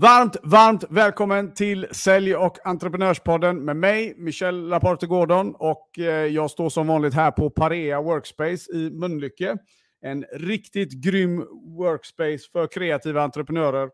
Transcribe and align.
Varmt, 0.00 0.36
varmt 0.42 0.84
välkommen 0.90 1.54
till 1.54 1.86
Sälj 1.90 2.36
och 2.36 2.66
entreprenörspodden 2.66 3.64
med 3.64 3.76
mig, 3.76 4.14
Michel 4.16 4.68
Laporte 4.68 5.06
Gordon. 5.06 5.54
Och 5.54 5.98
eh, 5.98 6.04
jag 6.26 6.50
står 6.50 6.70
som 6.70 6.86
vanligt 6.86 7.14
här 7.14 7.30
på 7.30 7.50
Parea 7.50 8.00
Workspace 8.00 8.72
i 8.72 8.90
Mölnlycke. 8.90 9.56
En 10.00 10.24
riktigt 10.32 10.92
grym 10.92 11.46
workspace 11.78 12.38
för 12.52 12.66
kreativa 12.66 13.22
entreprenörer. 13.22 13.90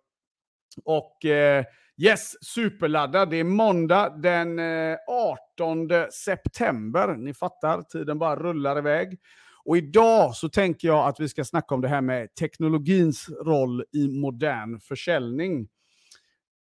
Och 0.84 1.24
eh, 1.24 1.64
yes, 2.02 2.44
superladdad. 2.44 3.30
Det 3.30 3.36
är 3.36 3.44
måndag 3.44 4.08
den 4.08 4.58
eh, 4.58 4.96
18 5.08 5.88
september. 6.12 7.16
Ni 7.16 7.34
fattar, 7.34 7.82
tiden 7.82 8.18
bara 8.18 8.36
rullar 8.36 8.78
iväg. 8.78 9.18
Och 9.64 9.76
idag 9.76 10.34
så 10.34 10.48
tänker 10.48 10.88
jag 10.88 11.08
att 11.08 11.20
vi 11.20 11.28
ska 11.28 11.44
snacka 11.44 11.74
om 11.74 11.80
det 11.80 11.88
här 11.88 12.00
med 12.00 12.34
teknologins 12.34 13.28
roll 13.44 13.84
i 13.92 14.08
modern 14.08 14.80
försäljning 14.80 15.68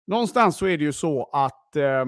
någonstans 0.07 0.57
så 0.57 0.67
är 0.67 0.77
det 0.77 0.83
ju 0.83 0.93
så 0.93 1.29
att 1.33 1.75
eh, 1.75 2.05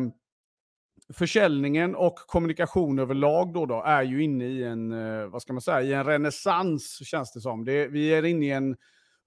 försäljningen 1.13 1.95
och 1.95 2.15
kommunikation 2.15 2.99
överlag 2.99 3.53
då, 3.53 3.65
då 3.65 3.83
är 3.85 4.03
ju 4.03 4.23
inne 4.23 4.45
i 4.45 4.63
en, 4.63 4.91
eh, 4.91 5.27
vad 5.27 5.41
ska 5.41 5.53
man 5.53 5.61
säga, 5.61 5.81
i 5.81 5.93
en 5.93 6.03
renässans 6.03 6.99
känns 7.07 7.33
det 7.33 7.41
som. 7.41 7.65
Det, 7.65 7.87
vi 7.87 8.13
är 8.13 8.25
inne 8.25 8.45
i 8.45 8.51
en 8.51 8.75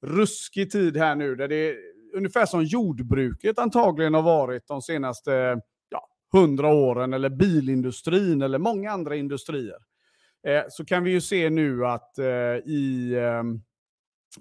ruskig 0.02 0.70
tid 0.70 0.96
här 0.96 1.14
nu 1.14 1.34
där 1.34 1.48
det 1.48 1.56
är 1.56 1.76
ungefär 2.14 2.46
som 2.46 2.64
jordbruket 2.64 3.58
antagligen 3.58 4.14
har 4.14 4.22
varit 4.22 4.66
de 4.66 4.82
senaste 4.82 5.60
ja, 5.88 6.08
hundra 6.32 6.68
åren 6.74 7.12
eller 7.12 7.30
bilindustrin 7.30 8.42
eller 8.42 8.58
många 8.58 8.90
andra 8.90 9.16
industrier. 9.16 9.78
Eh, 10.46 10.62
så 10.68 10.84
kan 10.84 11.04
vi 11.04 11.10
ju 11.10 11.20
se 11.20 11.50
nu 11.50 11.86
att 11.86 12.18
eh, 12.18 12.26
i 12.64 13.14
ehm, 13.18 13.62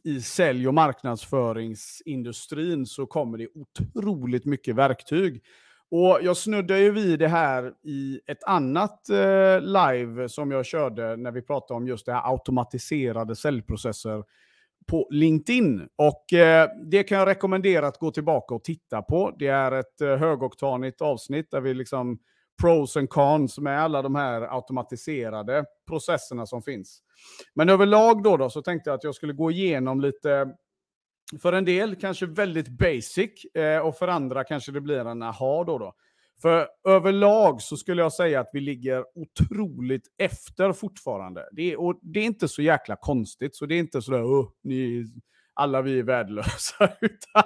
i 0.03 0.21
sälj 0.21 0.67
och 0.67 0.73
marknadsföringsindustrin 0.73 2.85
så 2.85 3.05
kommer 3.05 3.37
det 3.37 3.47
otroligt 3.55 4.45
mycket 4.45 4.75
verktyg. 4.75 5.43
Och 5.91 6.19
jag 6.21 6.37
snuddar 6.37 6.77
ju 6.77 6.91
vid 6.91 7.19
det 7.19 7.27
här 7.27 7.73
i 7.83 8.19
ett 8.27 8.43
annat 8.43 9.09
eh, 9.09 9.61
live 9.61 10.29
som 10.29 10.51
jag 10.51 10.65
körde 10.65 11.17
när 11.17 11.31
vi 11.31 11.41
pratade 11.41 11.77
om 11.77 11.87
just 11.87 12.05
det 12.05 12.13
här 12.13 12.31
automatiserade 12.31 13.35
säljprocesser 13.35 14.23
på 14.87 15.07
LinkedIn. 15.11 15.87
Och 15.95 16.33
eh, 16.33 16.69
det 16.91 17.03
kan 17.03 17.17
jag 17.17 17.27
rekommendera 17.27 17.87
att 17.87 17.97
gå 17.97 18.11
tillbaka 18.11 18.55
och 18.55 18.63
titta 18.63 19.01
på. 19.01 19.35
Det 19.39 19.47
är 19.47 19.71
ett 19.71 20.01
eh, 20.01 20.17
högoktanigt 20.17 21.01
avsnitt 21.01 21.51
där 21.51 21.61
vi 21.61 21.73
liksom 21.73 22.19
pros 22.61 22.97
and 22.97 23.09
cons 23.09 23.59
med 23.59 23.81
alla 23.81 24.01
de 24.01 24.15
här 24.15 24.55
automatiserade 24.55 25.65
processerna 25.87 26.45
som 26.45 26.63
finns. 26.63 27.03
Men 27.53 27.69
överlag 27.69 28.23
då, 28.23 28.37
då 28.37 28.49
så 28.49 28.61
tänkte 28.61 28.89
jag 28.89 28.97
att 28.97 29.03
jag 29.03 29.15
skulle 29.15 29.33
gå 29.33 29.51
igenom 29.51 30.01
lite, 30.01 30.47
för 31.41 31.53
en 31.53 31.65
del 31.65 31.95
kanske 31.95 32.25
väldigt 32.25 32.69
basic 32.69 33.45
eh, 33.55 33.79
och 33.79 33.97
för 33.97 34.07
andra 34.07 34.43
kanske 34.43 34.71
det 34.71 34.81
blir 34.81 35.05
en 35.05 35.23
aha 35.23 35.63
då. 35.63 35.77
då. 35.77 35.93
För 36.41 36.67
överlag 36.87 37.61
så 37.61 37.77
skulle 37.77 38.01
jag 38.01 38.13
säga 38.13 38.39
att 38.39 38.49
vi 38.53 38.59
ligger 38.59 39.05
otroligt 39.15 40.07
efter 40.17 40.73
fortfarande. 40.73 41.49
Det 41.51 41.71
är, 41.71 41.79
och 41.79 41.99
det 42.01 42.19
är 42.19 42.23
inte 42.23 42.47
så 42.47 42.61
jäkla 42.61 42.95
konstigt, 42.95 43.55
så 43.55 43.65
det 43.65 43.75
är 43.75 43.79
inte 43.79 44.01
sådär 44.01 44.23
oh, 44.23 44.49
ni, 44.63 45.05
alla 45.53 45.81
vi 45.81 45.99
är 45.99 46.03
värdelösa. 46.03 46.89
Utan 47.01 47.43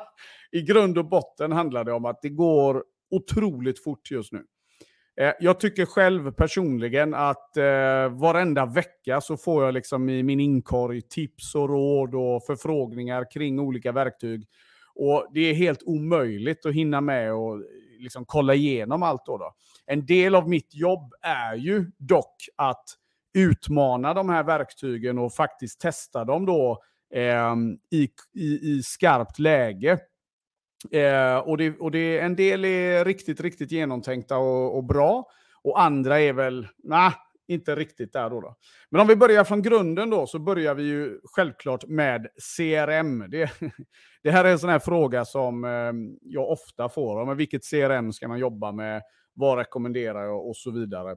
I 0.52 0.62
grund 0.62 0.98
och 0.98 1.10
botten 1.10 1.52
handlar 1.52 1.84
det 1.84 1.94
om 1.94 2.06
att 2.06 2.22
det 2.22 2.30
går 2.30 2.84
otroligt 3.10 3.84
fort 3.84 4.12
just 4.12 4.32
nu. 4.32 4.46
Eh, 5.22 5.34
jag 5.40 5.60
tycker 5.60 5.86
själv 5.86 6.32
personligen 6.32 7.14
att 7.14 7.58
eh, 7.58 8.10
varenda 8.10 8.66
vecka 8.66 9.22
så 9.22 9.38
får 9.38 9.64
jag 9.66 9.74
liksom 9.74 10.10
i 10.10 10.24
min 10.24 10.40
inkorg 10.40 11.02
tips 11.02 11.56
och 11.56 11.70
råd 11.70 12.16
och 12.16 12.46
förfrågningar 12.46 13.32
kring 13.32 13.60
olika 13.60 13.92
verktyg. 13.92 14.48
Och 14.96 15.28
Det 15.34 15.40
är 15.40 15.54
helt 15.54 15.84
omöjligt 15.84 16.66
att 16.66 16.74
hinna 16.74 17.02
med 17.02 17.34
och 17.34 17.56
eh, 17.56 17.62
liksom 18.00 18.26
kolla 18.26 18.54
igenom 18.54 19.04
allt. 19.04 19.26
Då, 19.26 19.38
då 19.38 19.54
En 19.86 20.06
del 20.06 20.36
av 20.36 20.50
mitt 20.50 20.76
jobb 20.76 21.14
är 21.22 21.56
ju 21.56 21.92
dock 21.98 22.36
att 22.56 22.86
utmana 23.34 24.14
de 24.14 24.30
här 24.30 24.44
verktygen 24.44 25.20
och 25.20 25.34
faktiskt 25.34 25.80
testa 25.80 26.26
dem 26.26 26.46
då 26.46 26.84
eh, 27.14 27.56
i, 27.92 28.10
i, 28.34 28.72
i 28.72 28.82
skarpt 28.84 29.40
läge. 29.40 30.00
Eh, 30.92 31.38
och 31.38 31.58
det, 31.58 31.80
och 31.80 31.92
det, 31.92 32.20
en 32.20 32.36
del 32.36 32.66
är 32.66 33.06
riktigt, 33.06 33.42
riktigt 33.42 33.72
genomtänkta 33.72 34.38
och, 34.38 34.78
och 34.78 34.84
bra. 34.84 35.28
Och 35.64 35.82
andra 35.82 36.20
är 36.20 36.34
väl, 36.34 36.68
nah, 36.84 37.14
inte 37.48 37.76
riktigt 37.76 38.14
där 38.14 38.30
då, 38.30 38.42
då. 38.42 38.56
Men 38.90 39.02
om 39.02 39.08
vi 39.08 39.16
börjar 39.16 39.44
från 39.44 39.62
grunden 39.62 40.10
då, 40.10 40.28
så 40.28 40.40
börjar 40.40 40.76
vi 40.76 40.84
ju 40.84 41.20
självklart 41.24 41.86
med 41.88 42.28
CRM. 42.58 43.26
Det, 43.30 43.52
det 44.24 44.32
här 44.32 44.46
är 44.46 44.52
en 44.52 44.60
sån 44.60 44.70
här 44.70 44.80
fråga 44.80 45.26
som 45.26 45.64
eh, 45.64 46.20
jag 46.22 46.50
ofta 46.50 46.90
får. 46.90 47.26
Men 47.26 47.38
vilket 47.38 47.70
CRM 47.70 48.14
ska 48.14 48.28
man 48.28 48.40
jobba 48.40 48.72
med? 48.72 49.02
Vad 49.34 49.58
rekommenderar 49.58 50.24
jag? 50.24 50.48
Och 50.48 50.58
så 50.58 50.72
vidare. 50.72 51.16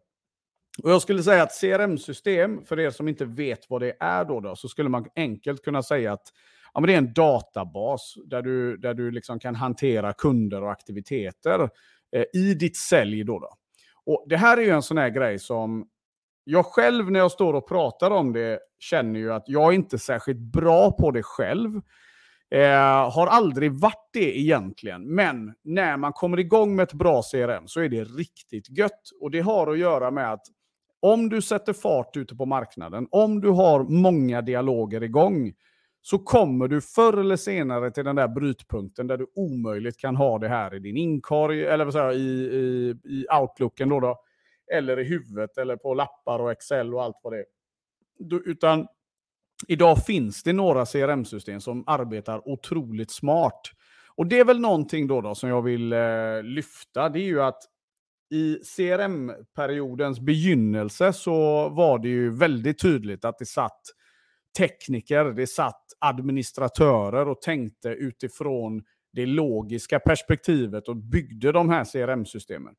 Och 0.82 0.90
jag 0.90 1.02
skulle 1.02 1.22
säga 1.22 1.42
att 1.42 1.60
CRM-system, 1.60 2.64
för 2.64 2.80
er 2.80 2.90
som 2.90 3.08
inte 3.08 3.24
vet 3.24 3.70
vad 3.70 3.80
det 3.80 3.96
är 4.00 4.24
då, 4.24 4.40
då 4.40 4.56
så 4.56 4.68
skulle 4.68 4.88
man 4.88 5.06
enkelt 5.16 5.64
kunna 5.64 5.82
säga 5.82 6.12
att 6.12 6.32
ja, 6.78 6.80
men 6.80 6.86
det 6.86 6.94
är 6.94 6.98
en 6.98 7.12
databas 7.12 8.14
där 8.26 8.42
du, 8.42 8.76
där 8.76 8.94
du 8.94 9.10
liksom 9.10 9.38
kan 9.38 9.54
hantera 9.54 10.12
kunder 10.12 10.62
och 10.62 10.70
aktiviteter 10.70 11.70
eh, 12.16 12.24
i 12.34 12.54
ditt 12.54 12.76
sälj. 12.76 13.24
Då, 13.24 13.38
då 13.38 13.50
Och 14.06 14.26
det 14.28 14.36
här 14.36 14.56
är 14.56 14.62
ju 14.62 14.70
en 14.70 14.82
sån 14.82 14.98
här 14.98 15.08
grej 15.08 15.38
som 15.38 15.86
jag 16.44 16.66
själv 16.66 17.10
när 17.10 17.20
jag 17.20 17.32
står 17.32 17.54
och 17.54 17.68
pratar 17.68 18.10
om 18.10 18.32
det 18.32 18.60
känner 18.78 19.20
ju 19.20 19.32
att 19.32 19.44
jag 19.46 19.72
är 19.72 19.72
inte 19.72 19.98
särskilt 19.98 20.38
bra 20.38 20.92
på 20.92 21.10
det 21.10 21.22
själv. 21.22 21.80
Eh, 22.50 23.10
har 23.10 23.26
aldrig 23.26 23.72
varit 23.72 24.10
det 24.12 24.38
egentligen, 24.38 25.14
men 25.14 25.54
när 25.64 25.96
man 25.96 26.12
kommer 26.12 26.38
igång 26.38 26.76
med 26.76 26.82
ett 26.82 26.92
bra 26.92 27.22
CRM 27.22 27.66
så 27.66 27.80
är 27.80 27.88
det 27.88 28.04
riktigt 28.04 28.78
gött. 28.78 29.02
Och 29.20 29.30
det 29.30 29.40
har 29.40 29.72
att 29.72 29.78
göra 29.78 30.10
med 30.10 30.32
att 30.32 30.46
om 31.00 31.28
du 31.28 31.42
sätter 31.42 31.72
fart 31.72 32.16
ute 32.16 32.36
på 32.36 32.46
marknaden, 32.46 33.08
om 33.10 33.40
du 33.40 33.48
har 33.48 33.84
många 33.84 34.42
dialoger 34.42 35.02
igång, 35.02 35.52
så 36.02 36.18
kommer 36.18 36.68
du 36.68 36.80
förr 36.80 37.16
eller 37.16 37.36
senare 37.36 37.90
till 37.90 38.04
den 38.04 38.16
där 38.16 38.28
brytpunkten 38.28 39.06
där 39.06 39.16
du 39.16 39.26
omöjligt 39.34 39.98
kan 39.98 40.16
ha 40.16 40.38
det 40.38 40.48
här 40.48 40.74
i 40.74 40.78
din 40.78 40.96
inkorg, 40.96 41.66
eller 41.66 41.84
vad 41.84 41.94
säger, 41.94 42.12
i, 42.12 42.18
i, 42.18 42.94
i 43.04 43.26
outlooken 43.40 43.88
då, 43.88 44.00
då, 44.00 44.20
eller 44.74 44.98
i 44.98 45.04
huvudet, 45.04 45.58
eller 45.58 45.76
på 45.76 45.94
lappar 45.94 46.38
och 46.38 46.52
Excel 46.52 46.94
och 46.94 47.02
allt 47.02 47.16
vad 47.22 47.32
det 47.32 47.38
är. 47.38 47.44
Du, 48.18 48.42
utan 48.46 48.86
idag 49.68 50.04
finns 50.04 50.42
det 50.42 50.52
några 50.52 50.86
CRM-system 50.86 51.60
som 51.60 51.84
arbetar 51.86 52.48
otroligt 52.48 53.10
smart. 53.10 53.60
Och 54.16 54.26
det 54.26 54.38
är 54.38 54.44
väl 54.44 54.60
någonting 54.60 55.06
då, 55.06 55.20
då 55.20 55.34
som 55.34 55.48
jag 55.48 55.62
vill 55.62 55.92
eh, 55.92 56.42
lyfta, 56.42 57.08
det 57.08 57.20
är 57.20 57.26
ju 57.26 57.42
att 57.42 57.62
i 58.30 58.58
CRM-periodens 58.76 60.20
begynnelse 60.20 61.12
så 61.12 61.68
var 61.68 61.98
det 61.98 62.08
ju 62.08 62.30
väldigt 62.30 62.78
tydligt 62.78 63.24
att 63.24 63.38
det 63.38 63.46
satt 63.46 63.80
tekniker, 64.58 65.24
det 65.24 65.46
satt 65.46 65.84
administratörer 66.00 67.28
och 67.28 67.40
tänkte 67.40 67.88
utifrån 67.88 68.82
det 69.12 69.26
logiska 69.26 70.00
perspektivet 70.00 70.88
och 70.88 70.96
byggde 70.96 71.52
de 71.52 71.70
här 71.70 71.84
CRM-systemen. 71.84 72.74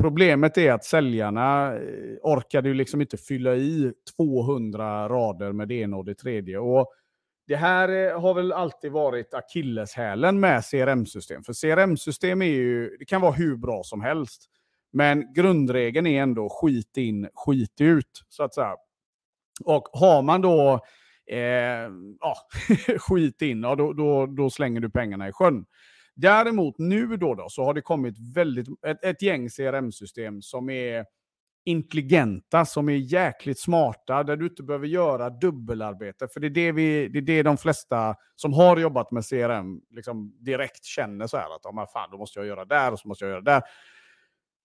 Problemet 0.00 0.58
är 0.58 0.72
att 0.72 0.84
säljarna 0.84 1.74
eh, 1.74 1.80
orkade 2.22 2.68
ju 2.68 2.74
liksom 2.74 3.00
inte 3.00 3.16
fylla 3.16 3.54
i 3.54 3.92
200 4.16 5.08
rader 5.08 5.52
med 5.52 5.68
det 5.68 5.74
ena 5.74 5.96
och 5.96 6.04
det 6.04 6.14
tredje. 6.14 6.58
Och 6.58 6.92
det 7.46 7.56
här 7.56 7.88
eh, 7.88 8.20
har 8.20 8.34
väl 8.34 8.52
alltid 8.52 8.92
varit 8.92 9.34
akilleshälen 9.34 10.40
med 10.40 10.64
CRM-system. 10.64 11.42
För 11.42 11.52
CRM-system 11.52 12.42
är 12.42 12.46
ju, 12.46 12.96
det 12.98 13.04
kan 13.04 13.20
vara 13.20 13.32
hur 13.32 13.56
bra 13.56 13.82
som 13.84 14.00
helst. 14.00 14.42
Men 14.92 15.32
grundregeln 15.34 16.06
är 16.06 16.22
ändå 16.22 16.48
skit 16.48 16.96
in, 16.96 17.28
skit 17.34 17.80
ut, 17.80 18.24
så 18.28 18.42
att 18.42 18.54
säga. 18.54 18.74
Och 19.64 19.88
har 19.92 20.22
man 20.22 20.40
då 20.40 20.80
eh, 21.30 21.90
ja, 22.20 22.34
skit 22.98 23.42
in, 23.42 23.62
ja, 23.62 23.74
då, 23.74 23.92
då, 23.92 24.26
då, 24.26 24.50
slänger 24.50 24.80
du 24.80 24.90
pengarna 24.90 25.28
i 25.28 25.32
sjön. 25.32 25.66
Däremot 26.14 26.78
nu 26.78 27.16
då, 27.16 27.34
då 27.34 27.48
så 27.48 27.64
har 27.64 27.74
det 27.74 27.82
kommit 27.82 28.34
väldigt, 28.34 28.68
ett, 28.86 29.04
ett 29.04 29.22
gäng 29.22 29.48
CRM-system 29.48 30.42
som 30.42 30.70
är 30.70 31.04
intelligenta, 31.64 32.64
som 32.64 32.88
är 32.88 32.96
jäkligt 32.96 33.60
smarta, 33.60 34.22
där 34.22 34.36
du 34.36 34.46
inte 34.46 34.62
behöver 34.62 34.86
göra 34.86 35.30
dubbelarbete. 35.30 36.28
För 36.28 36.40
det 36.40 36.46
är 36.46 36.50
det, 36.50 36.72
vi, 36.72 37.08
det, 37.08 37.18
är 37.18 37.22
det 37.22 37.42
de 37.42 37.56
flesta 37.56 38.14
som 38.36 38.52
har 38.52 38.76
jobbat 38.76 39.10
med 39.10 39.24
CRM 39.28 39.80
liksom 39.90 40.36
direkt 40.40 40.84
känner 40.84 41.26
så 41.26 41.36
här 41.36 41.54
att 41.54 41.66
oh, 41.66 41.92
fan, 41.92 42.08
då 42.10 42.18
måste 42.18 42.38
jag 42.38 42.46
göra 42.46 42.64
där 42.64 42.92
och 42.92 42.98
så 42.98 43.08
måste 43.08 43.24
jag 43.24 43.30
göra 43.30 43.40
där. 43.40 43.62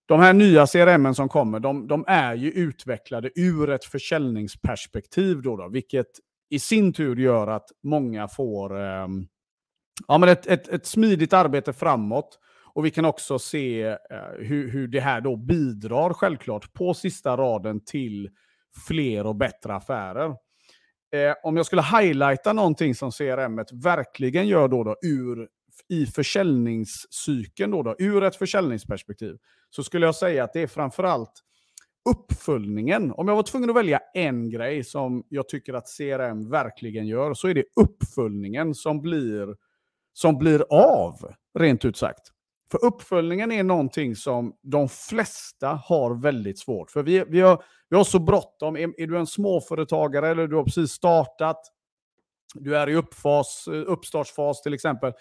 De 0.05 0.19
här 0.19 0.33
nya 0.33 0.67
CRM 0.67 1.13
som 1.13 1.29
kommer, 1.29 1.59
de, 1.59 1.87
de, 1.87 2.05
är 2.07 2.35
ju 2.35 2.51
utvecklade 2.51 3.31
ur 3.35 3.69
ett 3.69 3.85
försäljningsperspektiv, 3.85 5.41
då, 5.41 5.57
då 5.57 5.69
vilket 5.69 6.07
i 6.49 6.59
sin 6.59 6.93
tur 6.93 7.15
gör 7.15 7.47
att 7.47 7.67
många 7.83 8.27
får 8.27 8.79
eh, 8.79 9.07
ja, 10.07 10.17
men 10.17 10.29
ett, 10.29 10.47
ett, 10.47 10.67
ett 10.67 10.85
smidigt 10.85 11.33
arbete 11.33 11.73
framåt. 11.73 12.39
Och 12.73 12.85
vi 12.85 12.91
kan 12.91 13.05
också 13.05 13.39
se 13.39 13.81
eh, 13.83 13.97
hur, 14.39 14.71
hur 14.71 14.87
det 14.87 14.99
här 14.99 15.21
då 15.21 15.35
bidrar 15.35 16.13
självklart 16.13 16.73
på 16.73 16.93
sista 16.93 17.37
raden 17.37 17.85
till 17.85 18.29
fler 18.87 19.25
och 19.25 19.35
bättre 19.35 19.75
affärer. 19.75 20.35
Eh, 21.13 21.33
om 21.43 21.57
jag 21.57 21.65
skulle 21.65 21.81
highlighta 21.81 22.53
någonting 22.53 22.95
som 22.95 23.11
CRM 23.11 23.55
verkligen 23.83 24.47
gör 24.47 24.67
då, 24.67 24.83
då 24.83 24.95
ur 25.01 25.47
i 25.89 26.05
försäljningscykeln, 26.05 27.71
då, 27.71 27.83
då, 27.83 27.95
ur 27.99 28.23
ett 28.23 28.35
försäljningsperspektiv, 28.35 29.35
så 29.69 29.83
skulle 29.83 30.05
jag 30.05 30.15
säga 30.15 30.43
att 30.43 30.53
det 30.53 30.61
är 30.61 30.67
framförallt 30.67 31.43
uppföljningen. 32.09 33.11
Om 33.11 33.27
jag 33.27 33.35
var 33.35 33.43
tvungen 33.43 33.69
att 33.69 33.75
välja 33.75 33.99
en 34.13 34.49
grej 34.49 34.83
som 34.83 35.23
jag 35.29 35.49
tycker 35.49 35.73
att 35.73 35.87
CRM 35.97 36.49
verkligen 36.49 37.07
gör, 37.07 37.33
så 37.33 37.47
är 37.47 37.53
det 37.53 37.63
uppföljningen 37.75 38.75
som 38.75 39.01
blir, 39.01 39.55
som 40.13 40.37
blir 40.37 40.65
av, 40.69 41.33
rent 41.59 41.85
ut 41.85 41.97
sagt. 41.97 42.31
För 42.71 42.85
uppföljningen 42.85 43.51
är 43.51 43.63
någonting 43.63 44.15
som 44.15 44.53
de 44.61 44.89
flesta 44.89 45.67
har 45.67 46.21
väldigt 46.21 46.59
svårt. 46.59 46.91
För 46.91 47.03
vi, 47.03 47.23
vi, 47.27 47.41
har, 47.41 47.63
vi 47.89 47.97
har 47.97 48.03
så 48.03 48.19
bråttom. 48.19 48.77
Är, 48.77 49.01
är 49.01 49.07
du 49.07 49.17
en 49.17 49.27
småföretagare 49.27 50.29
eller 50.29 50.47
du 50.47 50.55
har 50.55 50.63
precis 50.63 50.91
startat, 50.91 51.61
du 52.53 52.77
är 52.77 52.89
i 52.89 52.95
uppfas, 52.95 53.67
uppstartsfas 53.67 54.61
till 54.61 54.73
exempel. 54.73 55.13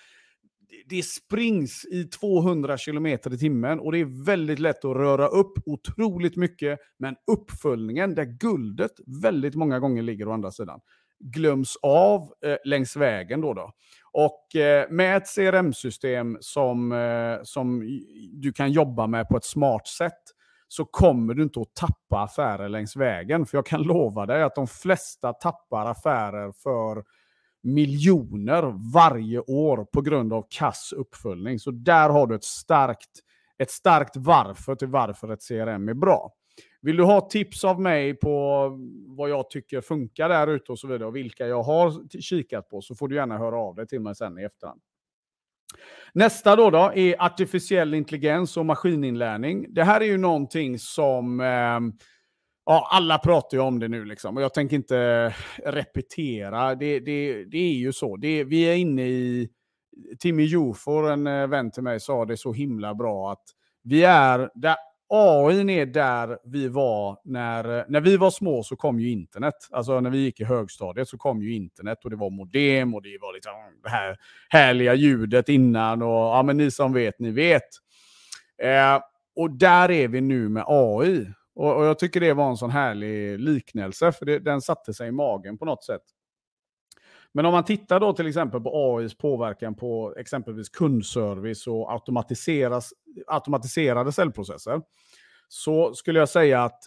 Det 0.89 1.03
springs 1.03 1.85
i 1.85 2.05
200 2.05 2.77
km 2.79 3.07
i 3.07 3.19
timmen 3.19 3.81
och 3.81 3.93
det 3.93 3.99
är 3.99 4.25
väldigt 4.25 4.59
lätt 4.59 4.85
att 4.85 4.97
röra 4.97 5.27
upp 5.27 5.53
otroligt 5.67 6.37
mycket. 6.37 6.79
Men 6.99 7.17
uppföljningen, 7.33 8.15
där 8.15 8.25
guldet 8.25 8.93
väldigt 9.23 9.55
många 9.55 9.79
gånger 9.79 10.03
ligger 10.03 10.29
å 10.29 10.33
andra 10.33 10.51
sidan, 10.51 10.81
glöms 11.21 11.77
av 11.83 12.23
eh, 12.23 12.57
längs 12.65 12.97
vägen. 12.97 13.41
Då, 13.41 13.55
då. 13.55 13.73
Och 14.13 14.57
eh, 14.57 14.91
med 14.91 15.17
ett 15.17 15.35
CRM-system 15.35 16.37
som, 16.41 16.93
eh, 16.93 17.39
som 17.43 17.99
du 18.33 18.53
kan 18.53 18.73
jobba 18.73 19.07
med 19.07 19.29
på 19.29 19.37
ett 19.37 19.45
smart 19.45 19.87
sätt 19.87 20.23
så 20.69 20.85
kommer 20.85 21.35
du 21.35 21.43
inte 21.43 21.61
att 21.61 21.75
tappa 21.75 22.23
affärer 22.23 22.69
längs 22.69 22.97
vägen. 22.97 23.47
För 23.47 23.59
jag 23.59 23.67
kan 23.67 23.83
lova 23.83 24.27
dig 24.27 24.43
att 24.43 24.55
de 24.55 24.67
flesta 24.67 25.33
tappar 25.33 25.87
affärer 25.87 26.53
för 26.53 27.05
miljoner 27.67 28.93
varje 28.95 29.41
år 29.41 29.85
på 29.85 30.01
grund 30.01 30.33
av 30.33 30.47
kass 30.51 30.93
uppföljning. 30.97 31.59
Så 31.59 31.71
där 31.71 32.09
har 32.09 32.27
du 32.27 32.35
ett 32.35 32.45
starkt, 32.45 33.11
ett 33.59 33.71
starkt 33.71 34.17
varför 34.17 34.75
till 34.75 34.89
varför 34.89 35.33
ett 35.33 35.49
CRM 35.49 35.89
är 35.89 35.95
bra. 35.95 36.33
Vill 36.83 36.97
du 36.97 37.05
ha 37.05 37.21
tips 37.21 37.65
av 37.65 37.81
mig 37.81 38.15
på 38.15 38.71
vad 39.07 39.31
jag 39.31 39.51
tycker 39.51 39.81
funkar 39.81 40.29
där 40.29 40.47
ute 40.47 40.73
och 40.73 40.79
så 40.79 40.89
vidare 40.89 41.09
och 41.09 41.17
vilka 41.17 41.47
jag 41.47 41.63
har 41.63 42.21
kikat 42.21 42.69
på 42.69 42.81
så 42.81 42.95
får 42.95 43.09
du 43.09 43.17
gärna 43.17 43.39
höra 43.39 43.57
av 43.57 43.75
dig 43.75 43.87
till 43.87 44.01
mig 44.01 44.15
sen 44.15 44.39
i 44.39 44.43
efterhand. 44.43 44.81
Nästa 46.13 46.57
då, 46.57 46.71
då 46.71 46.93
är 46.95 47.23
artificiell 47.23 47.95
intelligens 47.95 48.57
och 48.57 48.67
maskininlärning. 48.67 49.67
Det 49.75 49.85
här 49.85 50.01
är 50.01 50.05
ju 50.05 50.19
någonting 50.19 50.79
som 50.79 51.41
eh, 51.41 51.81
ja, 52.67 52.89
alla 52.91 53.19
pratar 53.19 53.57
ju 53.57 53.63
om 53.63 53.79
det 53.79 53.89
nu 53.89 54.05
liksom 54.05 54.37
och 54.37 54.43
jag 54.43 54.55
tänker 54.55 54.77
inte 54.77 55.35
repetera. 55.65 56.75
Det, 56.75 57.01
det, 57.01 57.45
det 57.45 57.59
är 57.59 57.75
ju 57.75 57.93
så. 57.93 58.17
Det, 58.17 58.45
vi 58.45 58.63
är 58.63 58.77
inne 58.77 59.03
i... 59.03 59.49
Timmy 60.19 60.45
Jofor, 60.45 61.11
en 61.11 61.27
eh, 61.27 61.47
vän 61.47 61.71
till 61.71 61.83
mig, 61.83 62.01
sa 62.01 62.25
det 62.25 62.37
så 62.37 62.53
himla 62.53 62.95
bra 62.95 63.33
att 63.33 63.45
vi 63.83 64.05
är... 64.05 64.51
Där 64.55 64.77
AI 65.09 65.81
är 65.81 65.87
där 65.87 66.39
vi 66.45 66.69
var 66.69 67.19
när, 67.25 67.85
när 67.89 68.01
vi 68.01 68.17
var 68.17 68.31
små 68.31 68.63
så 68.63 68.77
kom 68.77 69.01
ju 69.01 69.11
internet. 69.11 69.55
Alltså 69.71 70.01
när 70.01 70.11
vi 70.11 70.19
gick 70.19 70.41
i 70.41 70.45
högstadiet 70.45 71.09
så 71.09 71.19
kom 71.19 71.43
ju 71.43 71.55
internet 71.55 72.05
och 72.05 72.11
det 72.11 72.17
var 72.17 72.31
modem 72.31 72.95
och 72.95 73.03
det 73.03 73.19
var 73.21 73.35
liksom 73.35 73.53
det 73.83 73.89
här 73.89 74.17
härliga 74.49 74.95
ljudet 74.95 75.49
innan 75.49 76.03
och 76.03 76.09
ja 76.09 76.43
men 76.43 76.57
ni 76.57 76.71
som 76.71 76.93
vet, 76.93 77.19
ni 77.19 77.31
vet. 77.31 77.63
Eh, 78.63 79.01
och 79.37 79.51
där 79.51 79.91
är 79.91 80.09
vi 80.09 80.21
nu 80.21 80.49
med 80.49 80.65
AI. 80.67 81.27
Och, 81.57 81.77
och, 81.77 81.85
jag 81.85 81.99
tycker 81.99 82.21
det 82.21 82.33
var 82.33 82.51
en 82.51 82.57
sån 82.57 82.71
härlig 82.71 83.41
liknelse 83.41 84.13
för 84.13 84.27
det, 84.27 84.39
den 84.39 84.61
satte 84.61 84.95
sig 84.95 85.09
i 85.09 85.13
magen 85.13 85.59
på 85.59 85.65
något 85.65 85.85
sätt. 85.85 86.03
Men 87.33 87.47
om 87.47 87.53
man 87.53 87.65
tittar 87.65 88.01
då 88.01 88.13
till 88.13 88.27
exempel 88.27 88.61
på 88.61 88.97
AIs 88.99 89.15
påverkan 89.15 89.75
på 89.75 90.15
exempelvis 90.19 90.69
kundservice 90.69 91.67
och 91.67 91.93
automatiserade 93.29 94.13
säljprocesser, 94.13 94.81
så 95.49 95.95
skulle 95.95 96.19
jag 96.19 96.29
säga 96.29 96.65
att 96.65 96.81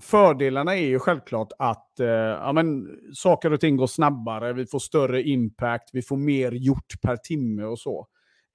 fördelarna 0.00 0.76
är 0.76 0.86
ju 0.86 0.98
självklart 0.98 1.52
att 1.58 2.00
eh, 2.00 2.06
ja, 2.06 2.52
men, 2.52 2.88
saker 3.14 3.52
och 3.52 3.60
ting 3.60 3.76
går 3.76 3.86
snabbare, 3.86 4.52
vi 4.52 4.66
får 4.66 4.78
större 4.78 5.22
impact, 5.22 5.90
vi 5.92 6.02
får 6.02 6.16
mer 6.16 6.52
gjort 6.52 7.00
per 7.02 7.16
timme 7.16 7.64
och 7.64 7.78
så. 7.78 8.06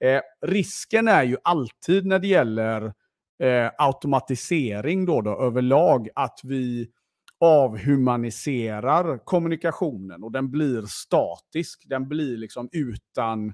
Eh, 0.04 0.20
risken 0.46 1.08
är 1.08 1.22
ju 1.22 1.36
alltid 1.44 2.06
när 2.06 2.18
det 2.18 2.26
gäller 2.26 2.92
eh, 3.42 3.70
automatisering 3.78 5.06
då, 5.06 5.20
då 5.20 5.40
överlag 5.40 6.08
att 6.14 6.40
vi 6.42 6.90
avhumaniserar 7.40 9.18
kommunikationen 9.24 10.22
och 10.24 10.32
den 10.32 10.50
blir 10.50 10.82
statisk. 10.82 11.84
Den 11.86 12.08
blir 12.08 12.36
liksom 12.36 12.68
utan 12.72 13.46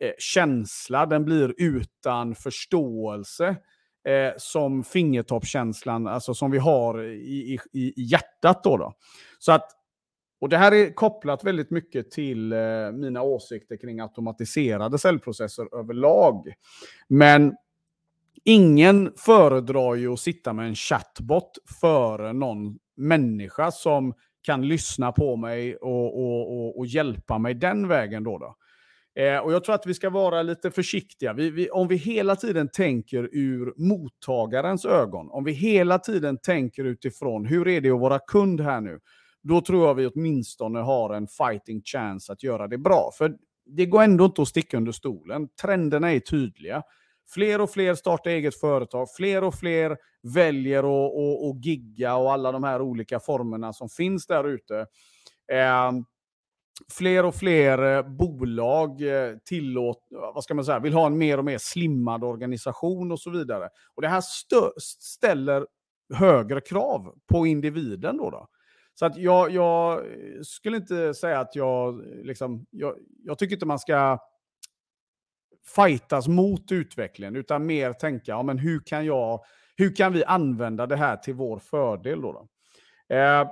eh, 0.00 0.12
känsla, 0.18 1.06
den 1.06 1.24
blir 1.24 1.54
utan 1.58 2.34
förståelse. 2.34 3.56
Eh, 4.08 4.32
som 4.36 4.84
fingertoppskänslan, 4.84 6.06
alltså 6.06 6.34
som 6.34 6.50
vi 6.50 6.58
har 6.58 7.04
i, 7.04 7.58
i, 7.72 7.80
i 7.80 7.92
hjärtat. 7.96 8.64
Då, 8.64 8.76
då 8.76 8.94
Så 9.38 9.52
att, 9.52 9.70
och 10.40 10.48
det 10.48 10.58
här 10.58 10.72
är 10.72 10.94
kopplat 10.94 11.44
väldigt 11.44 11.70
mycket 11.70 12.10
till 12.10 12.52
eh, 12.52 12.58
mina 12.92 13.22
åsikter 13.22 13.76
kring 13.76 14.00
automatiserade 14.00 14.98
cellprocesser 14.98 15.78
överlag. 15.78 16.52
Men 17.08 17.54
ingen 18.48 19.12
föredrar 19.16 19.94
ju 19.94 20.12
att 20.12 20.20
sitta 20.20 20.52
med 20.52 20.68
en 20.68 20.74
chatbot 20.74 21.58
före 21.80 22.32
någon 22.32 22.78
människa 22.96 23.70
som 23.70 24.14
kan 24.42 24.68
lyssna 24.68 25.12
på 25.12 25.36
mig 25.36 25.76
och, 25.76 26.18
och, 26.18 26.52
och, 26.52 26.78
och 26.78 26.86
hjälpa 26.86 27.38
mig 27.38 27.54
den 27.54 27.88
vägen. 27.88 28.24
Då, 28.24 28.38
då. 28.38 28.56
Eh, 29.22 29.38
och 29.38 29.52
Jag 29.52 29.64
tror 29.64 29.74
att 29.74 29.86
vi 29.86 29.94
ska 29.94 30.10
vara 30.10 30.42
lite 30.42 30.70
försiktiga. 30.70 31.32
Vi, 31.32 31.50
vi, 31.50 31.70
om 31.70 31.88
vi 31.88 31.96
hela 31.96 32.36
tiden 32.36 32.68
tänker 32.68 33.28
ur 33.32 33.72
mottagarens 33.76 34.84
ögon, 34.84 35.30
om 35.30 35.44
vi 35.44 35.52
hela 35.52 35.98
tiden 35.98 36.38
tänker 36.38 36.84
utifrån 36.84 37.46
hur 37.46 37.68
är 37.68 37.80
det 37.80 37.90
att 37.90 38.00
vara 38.00 38.18
kund 38.18 38.60
här 38.60 38.80
nu, 38.80 38.98
då 39.42 39.60
tror 39.60 39.86
jag 39.86 39.94
vi 39.94 40.06
åtminstone 40.06 40.78
har 40.78 41.14
en 41.14 41.26
fighting 41.26 41.82
chance 41.84 42.32
att 42.32 42.42
göra 42.42 42.68
det 42.68 42.78
bra. 42.78 43.10
För 43.18 43.34
det 43.66 43.86
går 43.86 44.02
ändå 44.02 44.24
inte 44.24 44.42
att 44.42 44.48
sticka 44.48 44.76
under 44.76 44.92
stolen. 44.92 45.48
Trenderna 45.62 46.12
är 46.12 46.20
tydliga. 46.20 46.82
Fler 47.30 47.60
och 47.60 47.70
fler 47.70 47.94
startar 47.94 48.30
eget 48.30 48.60
företag, 48.60 49.08
fler 49.16 49.44
och 49.44 49.54
fler 49.54 49.96
väljer 50.22 50.78
att 50.78 50.84
och, 50.84 51.48
och 51.48 51.56
gigga 51.56 52.16
och 52.16 52.32
alla 52.32 52.52
de 52.52 52.64
här 52.64 52.80
olika 52.80 53.20
formerna 53.20 53.72
som 53.72 53.88
finns 53.88 54.26
där 54.26 54.48
ute. 54.48 54.86
Eh, 55.52 55.92
fler 56.92 57.24
och 57.24 57.34
fler 57.34 57.96
eh, 57.96 58.02
bolag 58.02 59.02
eh, 59.02 59.36
tillåt, 59.44 60.06
vad 60.10 60.44
ska 60.44 60.54
man 60.54 60.64
säga, 60.64 60.78
vill 60.78 60.92
ha 60.92 61.06
en 61.06 61.18
mer 61.18 61.38
och 61.38 61.44
mer 61.44 61.58
slimmad 61.58 62.24
organisation 62.24 63.12
och 63.12 63.20
så 63.20 63.30
vidare. 63.30 63.68
Och 63.94 64.02
Det 64.02 64.08
här 64.08 64.22
ställer 65.00 65.66
högre 66.14 66.60
krav 66.60 67.14
på 67.32 67.46
individen. 67.46 68.16
Då, 68.16 68.30
då. 68.30 68.48
Så 68.94 69.06
att 69.06 69.16
jag, 69.16 69.50
jag, 69.50 70.04
skulle 70.42 70.76
inte 70.76 71.14
säga 71.14 71.40
att 71.40 71.56
jag, 71.56 72.02
liksom, 72.22 72.66
jag, 72.70 72.94
jag 73.24 73.38
tycker 73.38 73.56
inte 73.56 73.66
man 73.66 73.78
ska 73.78 74.18
fightas 75.76 76.28
mot 76.28 76.72
utvecklingen, 76.72 77.36
utan 77.36 77.66
mer 77.66 77.92
tänka, 77.92 78.32
ja, 78.32 78.42
men 78.42 78.58
hur, 78.58 78.80
kan 78.86 79.06
jag, 79.06 79.40
hur 79.76 79.96
kan 79.96 80.12
vi 80.12 80.24
använda 80.24 80.86
det 80.86 80.96
här 80.96 81.16
till 81.16 81.34
vår 81.34 81.58
fördel? 81.58 82.20
Då, 82.20 82.32
då? 82.32 82.48
Eh, 83.14 83.48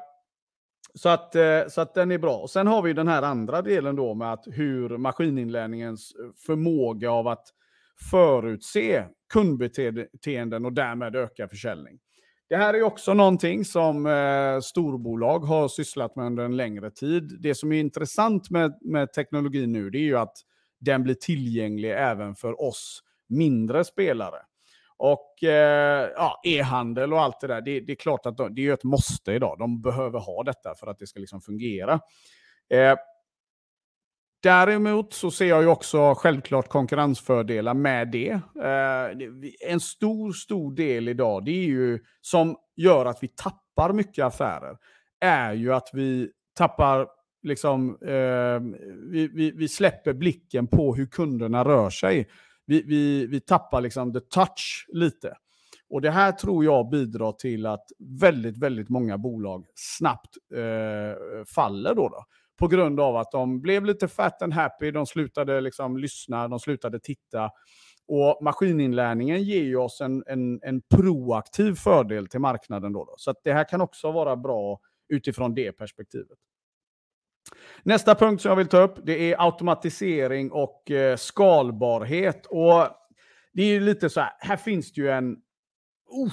så, 0.95 1.09
att, 1.09 1.35
eh, 1.35 1.63
så 1.69 1.81
att 1.81 1.95
den 1.95 2.11
är 2.11 2.19
bra. 2.19 2.37
Och 2.37 2.51
sen 2.51 2.67
har 2.67 2.83
vi 2.83 2.93
den 2.93 3.09
här 3.09 3.23
andra 3.23 3.63
delen 3.63 3.97
då 3.97 4.15
med 4.15 4.33
att 4.33 4.45
hur 4.47 4.99
maskininlärningens 4.99 6.15
eh, 6.15 6.31
förmåga 6.47 7.11
av 7.11 7.29
att 7.29 7.47
förutse 8.11 9.05
kundbeteenden 9.33 10.65
och 10.65 10.73
därmed 10.73 11.17
öka 11.17 11.49
försäljning. 11.49 11.99
Det 12.49 12.57
här 12.57 12.75
är 12.75 12.83
också 12.83 13.15
någonting 13.15 13.65
som 13.65 14.07
eh, 14.07 14.61
storbolag 14.61 15.39
har 15.39 15.69
sysslat 15.69 16.17
med 16.17 16.27
under 16.27 16.45
en 16.45 16.57
längre 16.57 16.91
tid. 16.91 17.37
Det 17.41 17.55
som 17.55 17.73
är 17.73 17.81
intressant 17.81 18.51
med, 18.51 18.79
med 18.81 19.13
teknologin 19.13 19.73
nu 19.73 19.91
det 19.91 19.99
är 19.99 20.03
ju 20.03 20.19
att 20.19 20.37
den 20.81 21.03
blir 21.03 21.15
tillgänglig 21.15 21.91
även 21.91 22.35
för 22.35 22.63
oss 22.63 23.03
mindre 23.29 23.85
spelare. 23.85 24.39
Och 24.99 25.45
eh, 25.45 26.11
ja, 26.17 26.41
e-handel 26.45 27.13
och 27.13 27.21
allt 27.21 27.41
det 27.41 27.47
där, 27.47 27.61
det, 27.61 27.81
det 27.81 27.93
är 27.93 27.97
klart 27.97 28.27
att 28.27 28.37
de, 28.37 28.55
det 28.55 28.67
är 28.67 28.73
ett 28.73 28.85
måste 28.85 29.33
idag. 29.33 29.59
De 29.59 29.83
behöver 29.83 30.19
ha 30.19 30.43
detta 30.43 30.75
för 30.75 30.87
att 30.87 30.99
det 30.99 31.07
ska 31.07 31.21
liksom 31.21 31.41
fungera. 31.41 32.01
Eh, 32.71 32.97
Däremot 34.43 35.13
så 35.13 35.31
ser 35.31 35.47
jag 35.47 35.63
ju 35.63 35.69
också 35.69 36.15
självklart 36.15 36.69
konkurrensfördelar 36.69 37.75
med 37.75 38.11
det. 38.11 38.31
Eh, 38.63 39.71
en 39.71 39.81
stor, 39.81 40.33
stor 40.33 40.75
del 40.75 41.09
idag, 41.09 41.45
det 41.45 41.51
är 41.51 41.67
ju 41.67 41.99
som 42.21 42.57
gör 42.77 43.07
att 43.07 43.23
vi 43.23 43.29
tappar 43.29 43.93
mycket 43.93 44.25
affärer, 44.25 44.77
är 45.21 45.53
ju 45.53 45.75
att 45.75 45.89
vi 45.93 46.31
tappar 46.57 47.07
liksom, 47.47 47.99
eh, 48.03 48.61
vi, 49.11 49.29
vi, 49.29 49.51
vi, 49.51 49.69
släpper 49.69 50.13
blicken 50.13 50.67
på 50.67 50.95
hur 50.95 51.07
kunderna 51.07 51.65
rör 51.65 51.91
sig. 51.91 52.29
Vi, 52.67 52.83
vi, 52.83 53.27
vi 53.27 53.41
tappar 53.41 53.81
liksom 53.81 54.13
the 54.13 54.21
touch 54.21 54.87
lite. 54.89 55.37
Och 55.91 56.01
det 56.01 56.11
här 56.11 56.33
tror 56.33 56.65
jag 56.65 56.89
bidrar 56.89 57.33
till 57.33 57.67
att 57.67 57.85
väldigt, 58.21 58.59
väldigt 58.59 58.89
många 58.89 59.19
bolag 59.19 59.67
snabbt 59.75 60.37
eh, 60.55 61.45
faller 61.55 61.95
då, 61.95 62.09
då. 62.09 62.25
på 62.59 62.69
grund 62.69 63.01
av 63.01 63.17
att 63.17 63.31
de 63.31 63.61
blev 63.61 63.85
lite 63.85 64.09
fat 64.09 64.43
and 64.43 64.53
happy, 64.53 64.91
de 64.91 65.07
slutade 65.07 65.61
liksom 65.61 65.97
lyssna, 65.97 66.49
de 66.49 66.61
slutade 66.61 67.01
titta. 67.01 67.51
Och 68.09 68.39
maskininlärningen 68.43 69.43
ger 69.43 69.63
ju 69.63 69.77
oss 69.77 70.01
en, 70.01 70.25
en, 70.27 70.61
en 70.63 70.83
proaktiv 70.95 71.75
fördel 71.75 72.27
till 72.27 72.41
marknaden. 72.41 72.93
Då, 72.93 73.05
då. 73.05 73.15
Så 73.17 73.35
det 73.45 73.53
här 73.53 73.69
kan 73.69 73.81
också 73.81 74.13
vara 74.13 74.37
bra 74.37 74.81
utifrån 75.09 75.55
det 75.55 75.73
perspektivet. 75.73 76.39
Nästa 77.83 78.15
punkt 78.15 78.43
som 78.43 78.49
jag 78.49 78.57
vill 78.57 78.67
ta 78.67 78.81
upp 78.81 78.99
det 79.03 79.33
är 79.33 79.45
automatisering 79.47 80.53
och 80.53 80.91
eh, 80.91 81.17
skalbarhet. 81.17 82.47
Och 82.47 82.89
det 83.53 83.63
är 83.63 83.81
lite 83.81 84.11
så 84.11 84.21
här, 84.21 84.31
här 84.39 84.57
finns 84.57 84.93
det 84.93 85.01
ju 85.01 85.11
en 85.11 85.31
uh, 85.31 86.33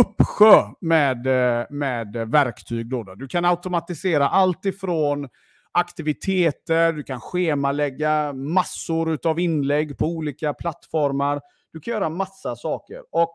uppsjö 0.00 0.62
med, 0.80 1.26
eh, 1.26 1.66
med 1.70 2.16
verktyg. 2.16 2.90
Då, 2.90 3.02
då 3.02 3.14
Du 3.14 3.28
kan 3.28 3.44
automatisera 3.44 4.28
allt 4.28 4.64
ifrån 4.64 5.28
aktiviteter, 5.72 6.92
du 6.92 7.02
kan 7.02 7.20
schemalägga 7.20 8.32
massor 8.32 9.18
av 9.26 9.40
inlägg 9.40 9.98
på 9.98 10.06
olika 10.06 10.54
plattformar. 10.54 11.40
Du 11.72 11.80
kan 11.80 11.94
göra 11.94 12.08
massa 12.08 12.56
saker. 12.56 13.02
Och 13.10 13.34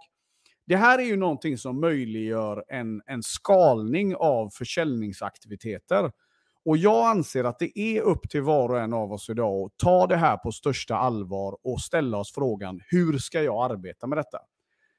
det 0.68 0.76
här 0.76 1.00
är 1.00 1.04
ju 1.04 1.18
någonting 1.18 1.58
som 1.58 1.82
möjliggör 1.82 2.64
en, 2.68 3.02
en 3.06 3.24
skalning 3.24 4.16
av 4.16 4.50
försäljningsaktiviteter. 4.50 6.12
Och 6.70 6.78
jag 6.78 7.08
anser 7.08 7.44
att 7.44 7.60
det 7.60 7.80
är 7.80 8.02
upp 8.02 8.30
till 8.30 8.42
var 8.42 8.70
och 8.70 8.80
en 8.80 8.94
av 8.94 9.14
oss 9.14 9.30
idag 9.30 9.66
att 9.66 9.78
ta 9.78 10.08
det 10.08 10.18
här 10.18 10.38
på 10.38 10.52
största 10.52 10.96
allvar 10.96 11.58
och 11.64 11.82
ställa 11.82 12.18
oss 12.18 12.34
frågan, 12.34 12.82
hur 12.88 13.18
ska 13.18 13.42
jag 13.42 13.72
arbeta 13.72 14.08
med 14.08 14.18
detta? 14.18 14.38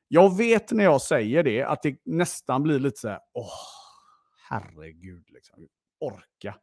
Jag 0.09 0.37
vet 0.37 0.73
när 0.73 0.85
jag 0.85 1.03
säger 1.03 1.43
det 1.43 1.63
att 1.63 1.83
det 1.83 1.97
nästan 2.05 2.63
blir 2.63 2.79
lite 2.79 2.99
så 2.99 3.09
här, 3.09 3.19
åh, 3.35 3.51
herregud, 4.49 5.25
liksom, 5.29 5.69
orka. 6.01 6.55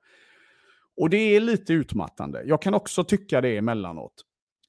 Och 0.98 1.10
det 1.10 1.18
är 1.18 1.40
lite 1.40 1.74
utmattande. 1.74 2.44
Jag 2.46 2.62
kan 2.62 2.74
också 2.74 3.04
tycka 3.04 3.42
det 3.42 3.58
emellanåt. 3.58 4.24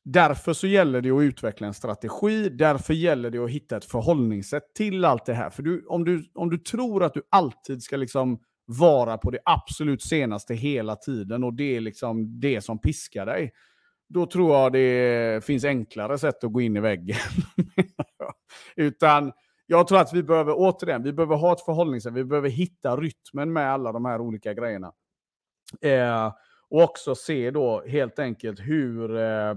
Därför 0.04 0.52
så 0.52 0.66
gäller 0.66 1.00
det 1.00 1.10
att 1.10 1.22
utveckla 1.22 1.66
en 1.66 1.74
strategi, 1.74 2.48
därför 2.48 2.94
gäller 2.94 3.30
det 3.30 3.38
att 3.38 3.50
hitta 3.50 3.76
ett 3.76 3.84
förhållningssätt 3.84 4.74
till 4.74 5.04
allt 5.04 5.24
det 5.24 5.34
här. 5.34 5.50
För 5.50 5.62
du, 5.62 5.86
om, 5.86 6.04
du, 6.04 6.30
om 6.34 6.50
du 6.50 6.58
tror 6.58 7.04
att 7.04 7.14
du 7.14 7.22
alltid 7.30 7.82
ska 7.82 7.96
liksom 7.96 8.38
vara 8.70 9.18
på 9.18 9.30
det 9.30 9.38
absolut 9.44 10.02
senaste 10.02 10.54
hela 10.54 10.96
tiden 10.96 11.44
och 11.44 11.54
det 11.54 11.76
är 11.76 11.80
liksom 11.80 12.40
det 12.40 12.60
som 12.60 12.78
piskar 12.78 13.26
dig, 13.26 13.52
då 14.08 14.26
tror 14.26 14.54
jag 14.54 14.72
det 14.72 15.44
finns 15.44 15.64
enklare 15.64 16.18
sätt 16.18 16.44
att 16.44 16.52
gå 16.52 16.60
in 16.60 16.76
i 16.76 16.80
väggen. 16.80 17.16
Utan 18.76 19.32
jag 19.66 19.88
tror 19.88 19.98
att 19.98 20.12
vi 20.12 20.22
behöver, 20.22 20.54
återigen, 20.56 21.02
vi 21.02 21.12
behöver 21.12 21.36
ha 21.36 21.52
ett 21.52 21.64
förhållningssätt, 21.64 22.12
vi 22.12 22.24
behöver 22.24 22.48
hitta 22.48 22.96
rytmen 22.96 23.52
med 23.52 23.72
alla 23.72 23.92
de 23.92 24.04
här 24.04 24.20
olika 24.20 24.54
grejerna. 24.54 24.92
Eh, 25.80 26.32
och 26.70 26.82
också 26.82 27.14
se 27.14 27.50
då 27.50 27.84
helt 27.86 28.18
enkelt 28.18 28.60
hur, 28.60 29.16
eh, 29.16 29.54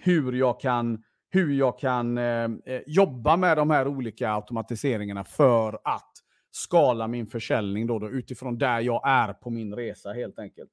hur 0.00 0.32
jag 0.32 0.60
kan, 0.60 1.02
hur 1.30 1.52
jag 1.52 1.78
kan 1.78 2.18
eh, 2.18 2.44
eh 2.44 2.82
jobba 2.86 3.36
med 3.36 3.56
de 3.56 3.70
här 3.70 3.86
olika 3.88 4.32
automatiseringarna 4.32 5.24
för 5.24 5.78
att 5.84 6.09
skala 6.50 7.08
min 7.08 7.26
försäljning 7.26 7.86
då, 7.86 7.98
då 7.98 8.10
utifrån 8.10 8.58
där 8.58 8.80
jag 8.80 9.08
är 9.08 9.32
på 9.32 9.50
min 9.50 9.74
resa 9.74 10.12
helt 10.12 10.38
enkelt. 10.38 10.70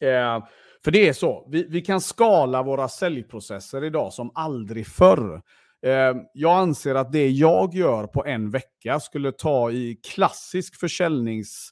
Eh, 0.00 0.44
för 0.84 0.90
det 0.90 1.08
är 1.08 1.12
så, 1.12 1.48
vi, 1.50 1.66
vi 1.68 1.80
kan 1.80 2.00
skala 2.00 2.62
våra 2.62 2.88
säljprocesser 2.88 3.84
idag 3.84 4.12
som 4.12 4.30
aldrig 4.34 4.86
förr. 4.86 5.42
Eh, 5.82 6.14
jag 6.34 6.58
anser 6.58 6.94
att 6.94 7.12
det 7.12 7.28
jag 7.28 7.74
gör 7.74 8.06
på 8.06 8.24
en 8.24 8.50
vecka 8.50 9.00
skulle 9.00 9.32
ta 9.32 9.70
i 9.70 10.00
klassisk 10.14 10.80
försäljnings 10.80 11.70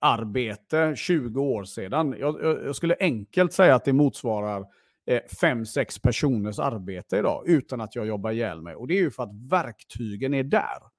arbete 0.00 0.92
20 0.96 1.42
år 1.42 1.64
sedan. 1.64 2.14
Jag, 2.18 2.42
jag, 2.42 2.76
skulle 2.76 2.96
enkelt 3.00 3.52
säga 3.52 3.74
att 3.74 3.84
det 3.84 3.92
motsvarar 3.92 4.64
eh, 5.06 5.20
fem, 5.40 5.66
sex 5.66 5.98
personers 5.98 6.58
arbete 6.58 7.16
idag 7.16 7.42
utan 7.46 7.80
att 7.80 7.94
jag 7.94 8.06
jobbar 8.06 8.30
ihjäl 8.30 8.62
mig. 8.62 8.74
Och 8.74 8.88
det 8.88 8.94
är 8.94 9.00
ju 9.00 9.10
för 9.10 9.22
att 9.22 9.50
verktygen 9.50 10.34
är 10.34 10.44
där. 10.44 10.91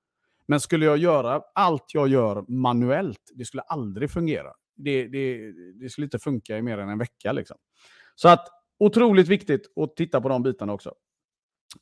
Men 0.48 0.60
skulle 0.60 0.86
jag 0.86 0.98
göra 0.98 1.42
allt 1.56 1.86
jag 1.94 2.08
gör 2.08 2.46
manuellt, 2.48 3.32
det 3.36 3.46
skulle 3.46 3.62
aldrig 3.62 4.12
fungera. 4.12 4.50
Det, 4.76 5.08
det, 5.08 5.52
det 5.80 5.90
skulle 5.90 6.06
inte 6.06 6.20
funka 6.20 6.58
i 6.58 6.62
mer 6.62 6.78
än 6.78 6.90
en 6.90 6.98
vecka. 6.98 7.32
Liksom. 7.32 7.58
Så 8.16 8.30
att 8.30 8.48
otroligt 8.80 9.28
viktigt 9.28 9.74
att 9.76 9.96
titta 9.96 10.22
på 10.22 10.30
de 10.30 10.44
bitarna 10.44 10.74
också. 10.74 10.94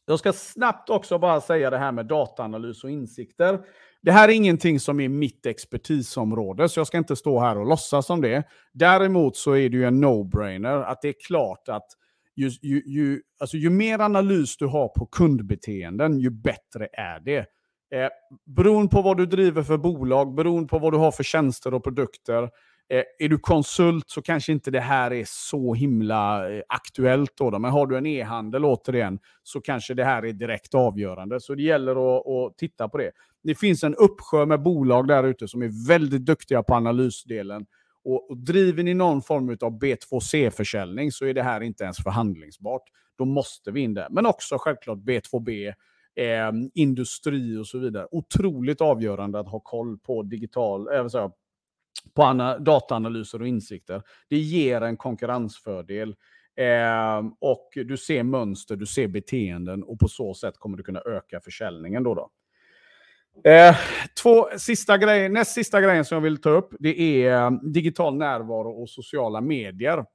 Jag 0.06 0.20
ska 0.20 0.34
snabbt 0.34 0.90
också 0.90 1.20
bara 1.20 1.42
säga 1.42 1.70
det 1.70 1.78
här 1.78 1.92
med 1.92 2.06
dataanalys 2.06 2.84
och 2.84 2.90
insikter. 2.90 3.60
Det 4.02 4.12
här 4.12 4.30
är 4.30 4.34
ingenting 4.34 4.80
som 4.80 5.00
är 5.00 5.10
mitt 5.10 5.46
expertisområde, 5.46 6.70
så 6.70 6.80
jag 6.80 6.88
ska 6.88 6.98
inte 6.98 7.16
stå 7.16 7.40
här 7.40 7.58
och 7.58 7.66
låtsas 7.66 8.06
som 8.06 8.22
det. 8.22 8.44
Däremot 8.74 9.38
så 9.38 9.56
är 9.56 9.70
det 9.70 9.78
ju 9.78 9.86
en 9.86 10.04
no-brainer 10.06 10.84
att 10.84 11.02
det 11.02 11.08
är 11.08 11.16
klart 11.28 11.70
att 11.70 11.88
ju, 12.36 12.50
ju, 12.62 12.84
ju, 12.86 13.22
alltså 13.40 13.58
ju 13.58 13.70
mer 13.70 14.00
analys 14.00 14.58
du 14.58 14.66
har 14.66 14.88
på 14.88 15.06
kundbeteenden, 15.06 16.20
ju 16.20 16.30
bättre 16.30 16.88
är 16.94 17.20
det. 17.20 17.46
Eh, 17.96 18.10
beroende 18.56 18.90
på 18.90 19.02
vad 19.02 19.18
du 19.18 19.26
driver 19.26 19.64
för 19.64 19.78
bolag, 19.78 20.36
beroende 20.36 20.68
på 20.68 20.80
vad 20.80 20.94
du 20.94 20.98
har 20.98 21.12
för 21.12 21.24
tjänster 21.24 21.74
och 21.74 21.84
produkter, 21.84 22.50
Eh, 22.92 23.04
är 23.20 23.30
du 23.30 23.38
konsult 23.38 24.10
så 24.10 24.22
kanske 24.22 24.52
inte 24.52 24.72
det 24.72 24.80
här 24.80 25.14
är 25.14 25.24
så 25.28 25.74
himla 25.74 26.52
eh, 26.52 26.62
aktuellt. 26.68 27.38
Då, 27.38 27.60
Men 27.60 27.72
har 27.72 27.88
du 27.88 27.98
en 27.98 28.06
e-handel 28.06 28.66
återigen 28.66 29.20
så 29.44 29.62
kanske 29.62 29.94
det 29.94 30.04
här 30.04 30.26
är 30.26 30.34
direkt 30.34 30.74
avgörande. 30.74 31.40
Så 31.40 31.56
det 31.56 31.64
gäller 31.64 31.92
att, 31.92 32.28
att 32.28 32.58
titta 32.58 32.90
på 32.90 32.98
det. 32.98 33.12
Det 33.44 33.56
finns 33.56 33.84
en 33.84 33.96
uppsjö 33.96 34.46
med 34.46 34.62
bolag 34.62 35.08
där 35.08 35.24
ute 35.24 35.48
som 35.48 35.62
är 35.62 35.88
väldigt 35.88 36.26
duktiga 36.26 36.64
på 36.64 36.76
analysdelen. 36.76 37.66
Och, 38.04 38.30
och 38.30 38.38
driver 38.38 38.84
ni 38.84 38.94
någon 38.94 39.22
form 39.22 39.58
av 39.62 39.80
B2C-försäljning 39.80 41.12
så 41.12 41.26
är 41.26 41.34
det 41.34 41.44
här 41.44 41.62
inte 41.62 41.84
ens 41.84 41.98
förhandlingsbart. 41.98 42.84
Då 43.18 43.26
måste 43.26 43.72
vi 43.72 43.82
in 43.82 43.94
där. 43.94 44.08
Men 44.10 44.26
också 44.26 44.58
självklart 44.60 44.98
B2B, 44.98 45.74
eh, 46.16 46.52
industri 46.74 47.58
och 47.58 47.68
så 47.68 47.80
vidare. 47.80 48.08
Otroligt 48.12 48.82
avgörande 48.82 49.40
att 49.40 49.50
ha 49.50 49.60
koll 49.60 49.98
på 49.98 50.24
digital, 50.24 50.88
äh, 50.94 51.30
på 52.14 52.58
dataanalyser 52.60 53.42
och 53.42 53.48
insikter. 53.48 54.02
Det 54.30 54.38
ger 54.38 54.82
en 54.82 54.98
konkurrensfördel. 54.98 56.16
Eh, 56.58 57.22
och 57.40 57.70
du 57.74 57.98
ser 57.98 58.24
mönster, 58.24 58.76
du 58.76 58.86
ser 58.86 59.08
beteenden 59.08 59.84
och 59.84 60.00
på 60.00 60.08
så 60.08 60.34
sätt 60.34 60.58
kommer 60.58 60.78
du 60.78 60.84
kunna 60.84 61.00
öka 61.00 61.40
försäljningen. 61.40 62.04
Då, 62.04 62.16
då. 62.16 62.30
Eh, 63.50 63.76
två 64.24 64.48
sista 64.58 64.98
grejer, 64.98 65.30
näst 65.30 65.54
sista 65.54 65.82
grejen 65.82 66.06
som 66.06 66.16
jag 66.16 66.22
vill 66.22 66.42
ta 66.42 66.50
upp 66.50 66.74
det 66.80 67.26
är 67.26 67.46
eh, 67.46 67.52
digital 67.52 68.18
närvaro 68.18 68.82
och 68.82 68.90
sociala 68.90 69.42
medier. 69.42 70.06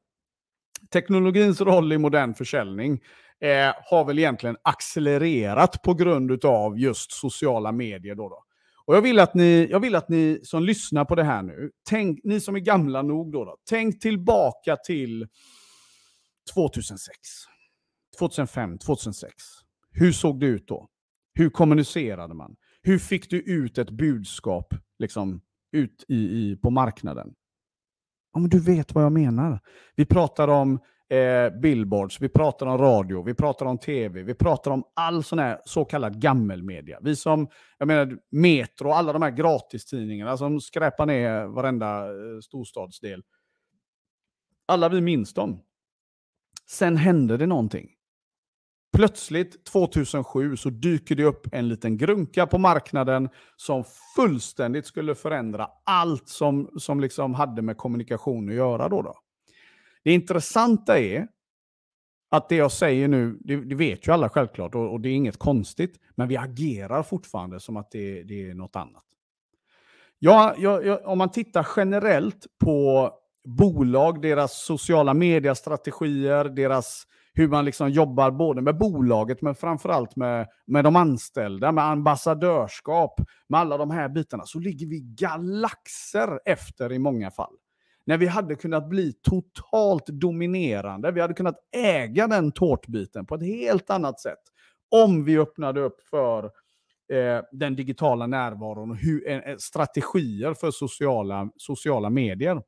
Teknologins 0.92 1.60
roll 1.60 1.92
i 1.92 1.98
modern 1.98 2.34
försäljning 2.34 3.00
eh, 3.40 3.74
har 3.90 4.04
väl 4.04 4.18
egentligen 4.18 4.56
accelererat 4.62 5.82
på 5.82 5.94
grund 5.94 6.44
av 6.44 6.78
just 6.78 7.12
sociala 7.12 7.72
medier. 7.72 8.14
Då, 8.14 8.28
då. 8.28 8.44
Och 8.86 8.96
jag 8.96 9.02
vill, 9.02 9.18
att 9.18 9.34
ni, 9.34 9.68
jag 9.70 9.80
vill 9.80 9.94
att 9.94 10.08
ni 10.08 10.40
som 10.42 10.62
lyssnar 10.62 11.04
på 11.04 11.14
det 11.14 11.24
här 11.24 11.42
nu, 11.42 11.70
tänk, 11.88 12.20
ni 12.24 12.40
som 12.40 12.56
är 12.56 12.60
gamla 12.60 13.02
nog 13.02 13.32
då, 13.32 13.44
då 13.44 13.56
tänk 13.68 14.00
tillbaka 14.00 14.76
till 14.76 15.28
2006, 16.54 17.10
2005, 18.18 18.78
2006. 18.78 19.34
Hur 19.90 20.12
såg 20.12 20.40
det 20.40 20.46
ut 20.46 20.68
då? 20.68 20.88
Hur 21.34 21.50
kommunicerade 21.50 22.34
man? 22.34 22.56
Hur 22.82 22.98
fick 22.98 23.30
du 23.30 23.40
ut 23.40 23.78
ett 23.78 23.90
budskap 23.90 24.74
liksom, 24.98 25.40
ut 25.72 26.04
i, 26.08 26.14
i, 26.14 26.56
på 26.62 26.70
marknaden? 26.70 27.34
Ja, 28.32 28.40
men 28.40 28.50
du 28.50 28.60
vet 28.60 28.94
vad 28.94 29.04
jag 29.04 29.12
menar. 29.12 29.60
Vi 29.96 30.04
pratar 30.04 30.48
om 30.48 30.78
eh, 31.08 31.60
billboards, 31.60 32.20
vi 32.20 32.28
pratar 32.28 32.66
om 32.66 32.78
radio, 32.78 33.22
vi 33.22 33.34
pratar 33.34 33.66
om 33.66 33.78
tv, 33.78 34.22
vi 34.22 34.34
pratar 34.34 34.70
om 34.70 34.84
all 34.94 35.24
sån 35.24 35.38
här 35.38 35.60
så 35.64 35.84
kallad 35.84 36.20
gammelmedia. 36.20 36.98
Vi 37.02 37.16
som, 37.16 37.48
jag 37.78 37.88
menar 37.88 38.18
Metro, 38.30 38.90
alla 38.90 39.12
de 39.12 39.22
här 39.22 39.30
gratistidningarna 39.30 40.36
som 40.36 40.60
skräpar 40.60 41.06
ner 41.06 41.46
varenda 41.46 42.04
eh, 42.04 42.40
storstadsdel. 42.42 43.22
Alla 44.68 44.88
vi 44.88 45.00
minns 45.00 45.34
dem. 45.34 45.62
Sen 46.70 46.96
hände 46.96 47.36
det 47.36 47.46
någonting. 47.46 47.88
Plötsligt 48.96 49.66
2007 49.66 50.56
så 50.56 50.70
dyker 50.70 51.14
det 51.14 51.24
upp 51.24 51.46
en 51.52 51.68
liten 51.68 51.96
grunka 51.96 52.46
på 52.46 52.58
marknaden 52.58 53.28
som 53.56 53.84
fullständigt 54.16 54.86
skulle 54.86 55.14
förändra 55.14 55.68
allt 55.84 56.28
som, 56.28 56.70
som 56.78 57.00
liksom 57.00 57.34
hade 57.34 57.62
med 57.62 57.76
kommunikation 57.76 58.48
att 58.48 58.54
göra. 58.54 58.88
Då, 58.88 59.02
då. 59.02 59.14
Det 60.06 60.12
intressanta 60.12 60.98
är 60.98 61.28
att 62.30 62.48
det 62.48 62.56
jag 62.56 62.72
säger 62.72 63.08
nu, 63.08 63.38
det, 63.40 63.56
det 63.56 63.74
vet 63.74 64.08
ju 64.08 64.12
alla 64.12 64.28
självklart 64.28 64.74
och, 64.74 64.92
och, 64.92 65.00
det 65.00 65.08
är 65.08 65.12
inget 65.12 65.36
konstigt, 65.36 66.00
men 66.14 66.28
vi 66.28 66.36
agerar 66.36 67.02
fortfarande 67.02 67.60
som 67.60 67.76
att 67.76 67.90
det, 67.90 68.22
det 68.22 68.50
är 68.50 68.54
något 68.54 68.76
annat. 68.76 69.04
Ja, 70.18 70.54
ja, 70.58 70.82
ja, 70.82 71.00
om 71.04 71.18
man 71.18 71.30
tittar 71.30 71.66
generellt 71.76 72.46
på 72.64 73.10
bolag, 73.44 74.22
deras 74.22 74.64
sociala 74.64 75.14
mediestrategier, 75.14 76.44
deras 76.44 77.06
hur 77.34 77.48
man 77.48 77.64
liksom 77.64 77.90
jobbar 77.90 78.30
både 78.30 78.62
med 78.62 78.78
bolaget 78.78 79.42
men 79.42 79.54
framförallt 79.54 80.16
med, 80.16 80.46
med 80.66 80.84
de 80.84 80.96
anställda, 80.96 81.72
med 81.72 81.84
ambassadörskap, 81.84 83.20
med 83.48 83.60
alla 83.60 83.76
de 83.76 83.90
här 83.90 84.08
bitarna, 84.08 84.46
så 84.46 84.58
ligger 84.58 84.86
vi 84.86 85.00
galaxer 85.00 86.40
efter 86.44 86.92
i 86.92 86.98
många 86.98 87.30
fall. 87.30 87.56
När 88.06 88.18
vi 88.18 88.26
hade 88.26 88.54
kunnat 88.54 88.88
bli 88.88 89.12
totalt 89.12 90.06
dominerande. 90.06 91.12
Vi 91.12 91.20
hade 91.20 91.34
kunnat 91.34 91.58
äga 91.76 92.26
den 92.26 92.52
tårtbiten 92.52 93.26
på 93.26 93.34
ett 93.34 93.42
helt 93.42 93.90
annat 93.90 94.20
sätt. 94.20 94.42
Om 94.90 95.24
vi 95.24 95.38
öppnade 95.38 95.80
upp 95.80 96.00
för 96.10 96.44
eh, 97.12 97.42
den 97.52 97.76
digitala 97.76 98.26
närvaron 98.26 98.90
och 98.90 98.96
hur, 98.96 99.28
eh, 99.28 99.38
eh, 99.38 99.56
strategier 99.56 100.54
för 100.54 100.70
sociala, 100.70 101.50
sociala 101.56 102.10
medier. 102.10 102.62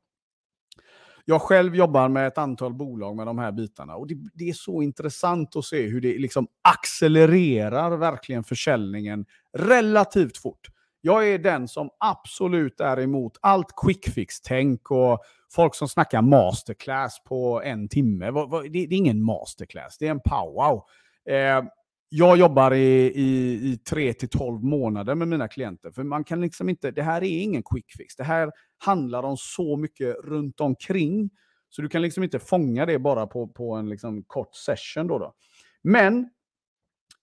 Jag 1.25 1.41
själv 1.41 1.75
jobbar 1.75 2.09
med 2.09 2.27
ett 2.27 2.37
antal 2.37 2.73
bolag 2.73 3.15
med 3.15 3.27
de 3.27 3.39
här 3.39 3.51
bitarna 3.51 3.95
och 3.95 4.07
det, 4.07 4.17
det, 4.33 4.49
är 4.49 4.53
så 4.53 4.81
intressant 4.81 5.55
att 5.55 5.65
se 5.65 5.87
hur 5.87 6.01
det 6.01 6.17
liksom 6.17 6.47
accelererar 6.61 7.97
verkligen 7.97 8.43
försäljningen 8.43 9.25
relativt 9.57 10.37
fort. 10.37 10.67
Jag 11.01 11.29
är 11.29 11.37
den 11.37 11.67
som 11.67 11.89
absolut 11.99 12.79
är 12.79 12.99
emot 12.99 13.37
allt 13.41 13.67
quick 13.75 14.09
fix-tänk 14.09 14.91
och 14.91 15.19
folk 15.51 15.75
som 15.75 15.87
snackar 15.87 16.21
masterclass 16.21 17.23
på 17.23 17.61
en 17.61 17.89
timme. 17.89 18.31
Det 18.71 18.79
är 18.79 18.93
ingen 18.93 19.23
masterclass, 19.23 19.97
det 19.97 20.07
är 20.07 20.11
en 20.11 20.19
powwow. 20.19 20.83
Eh, 21.29 21.63
jag 22.09 22.37
jobbar 22.37 22.73
i, 22.73 23.11
i, 23.15 23.51
i 23.71 23.77
3 23.77 24.13
till 24.13 24.29
12 24.29 24.63
månader 24.63 25.15
med 25.15 25.27
mina 25.27 25.47
klienter. 25.47 25.91
För 25.91 26.03
man 26.03 26.23
kan 26.23 26.41
liksom 26.41 26.69
inte, 26.69 26.91
det 26.91 27.03
här 27.03 27.23
är 27.23 27.41
ingen 27.41 27.63
quick 27.63 27.91
fix. 27.97 28.15
Det 28.15 28.23
här 28.23 28.51
handlar 28.77 29.23
om 29.23 29.37
så 29.37 29.77
mycket 29.77 30.15
runt 30.23 30.59
omkring. 30.59 31.29
Så 31.69 31.81
du 31.81 31.89
kan 31.89 32.01
liksom 32.01 32.23
inte 32.23 32.39
fånga 32.39 32.85
det 32.85 32.99
bara 32.99 33.27
på, 33.27 33.47
på 33.47 33.73
en 33.73 33.89
liksom 33.89 34.23
kort 34.23 34.55
session. 34.55 35.07
Då, 35.07 35.19
då 35.19 35.33
Men 35.81 36.29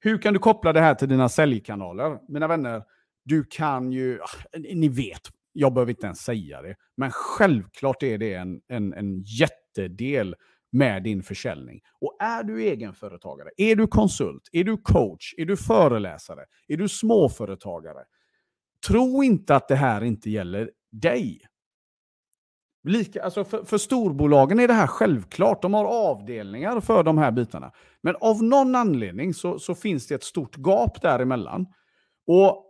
hur 0.01 0.19
kan 0.19 0.33
du 0.33 0.39
koppla 0.39 0.73
det 0.73 0.81
här 0.81 0.95
till 0.95 1.09
dina 1.09 1.29
säljkanaler? 1.29 2.19
Mina 2.29 2.49
vänner, 2.49 2.83
du 3.27 3.45
kan 3.45 3.93
ju, 3.93 4.21
ah, 4.23 4.59
ni 4.59 4.89
vet, 4.89 5.21
jag 5.53 5.75
behöver 5.75 5.93
inte 5.93 6.07
ens 6.07 6.19
säga 6.19 6.63
det, 6.63 6.75
men 6.97 7.11
självklart 7.11 8.03
är 8.03 8.19
det 8.19 8.35
en, 8.35 8.61
en, 8.69 8.93
en 8.93 9.23
jättedel 9.23 10.35
med 10.73 11.03
din 11.03 11.23
försäljning. 11.23 11.81
Och 12.01 12.17
är 12.21 12.43
du 12.43 12.63
egenföretagare, 12.63 13.49
är 13.57 13.77
du 13.77 13.87
konsult, 13.87 14.49
är 14.53 14.65
du 14.65 14.77
coach, 14.77 15.35
är 15.37 15.45
du 15.45 15.57
föreläsare, 15.57 16.45
är 16.69 16.77
du 16.77 16.89
småföretagare, 16.89 18.05
tro 18.87 19.23
inte 19.23 19.57
att 19.57 19.69
det 19.69 19.77
här 19.77 20.05
inte 20.05 20.31
gäller 20.31 20.71
dig. 20.93 21.41
Lika, 22.85 23.23
alltså 23.23 23.45
för, 23.45 23.65
för 23.65 23.79
storbolagen 23.79 24.61
är 24.61 24.69
det 24.69 24.75
här 24.75 24.87
självklart. 24.87 25.63
De 25.63 25.75
har 25.75 25.85
avdelningar 25.85 26.81
för 26.81 27.03
de 27.03 27.19
här 27.19 27.31
bitarna. 27.31 27.73
Men 28.03 28.17
av 28.17 28.43
någon 28.43 28.75
anledning 28.75 29.35
så, 29.35 29.59
så 29.59 29.75
finns 29.75 30.07
det 30.07 30.15
ett 30.15 30.25
stort 30.25 30.57
gap 30.57 31.03
däremellan. 31.03 31.67
Och 32.27 32.66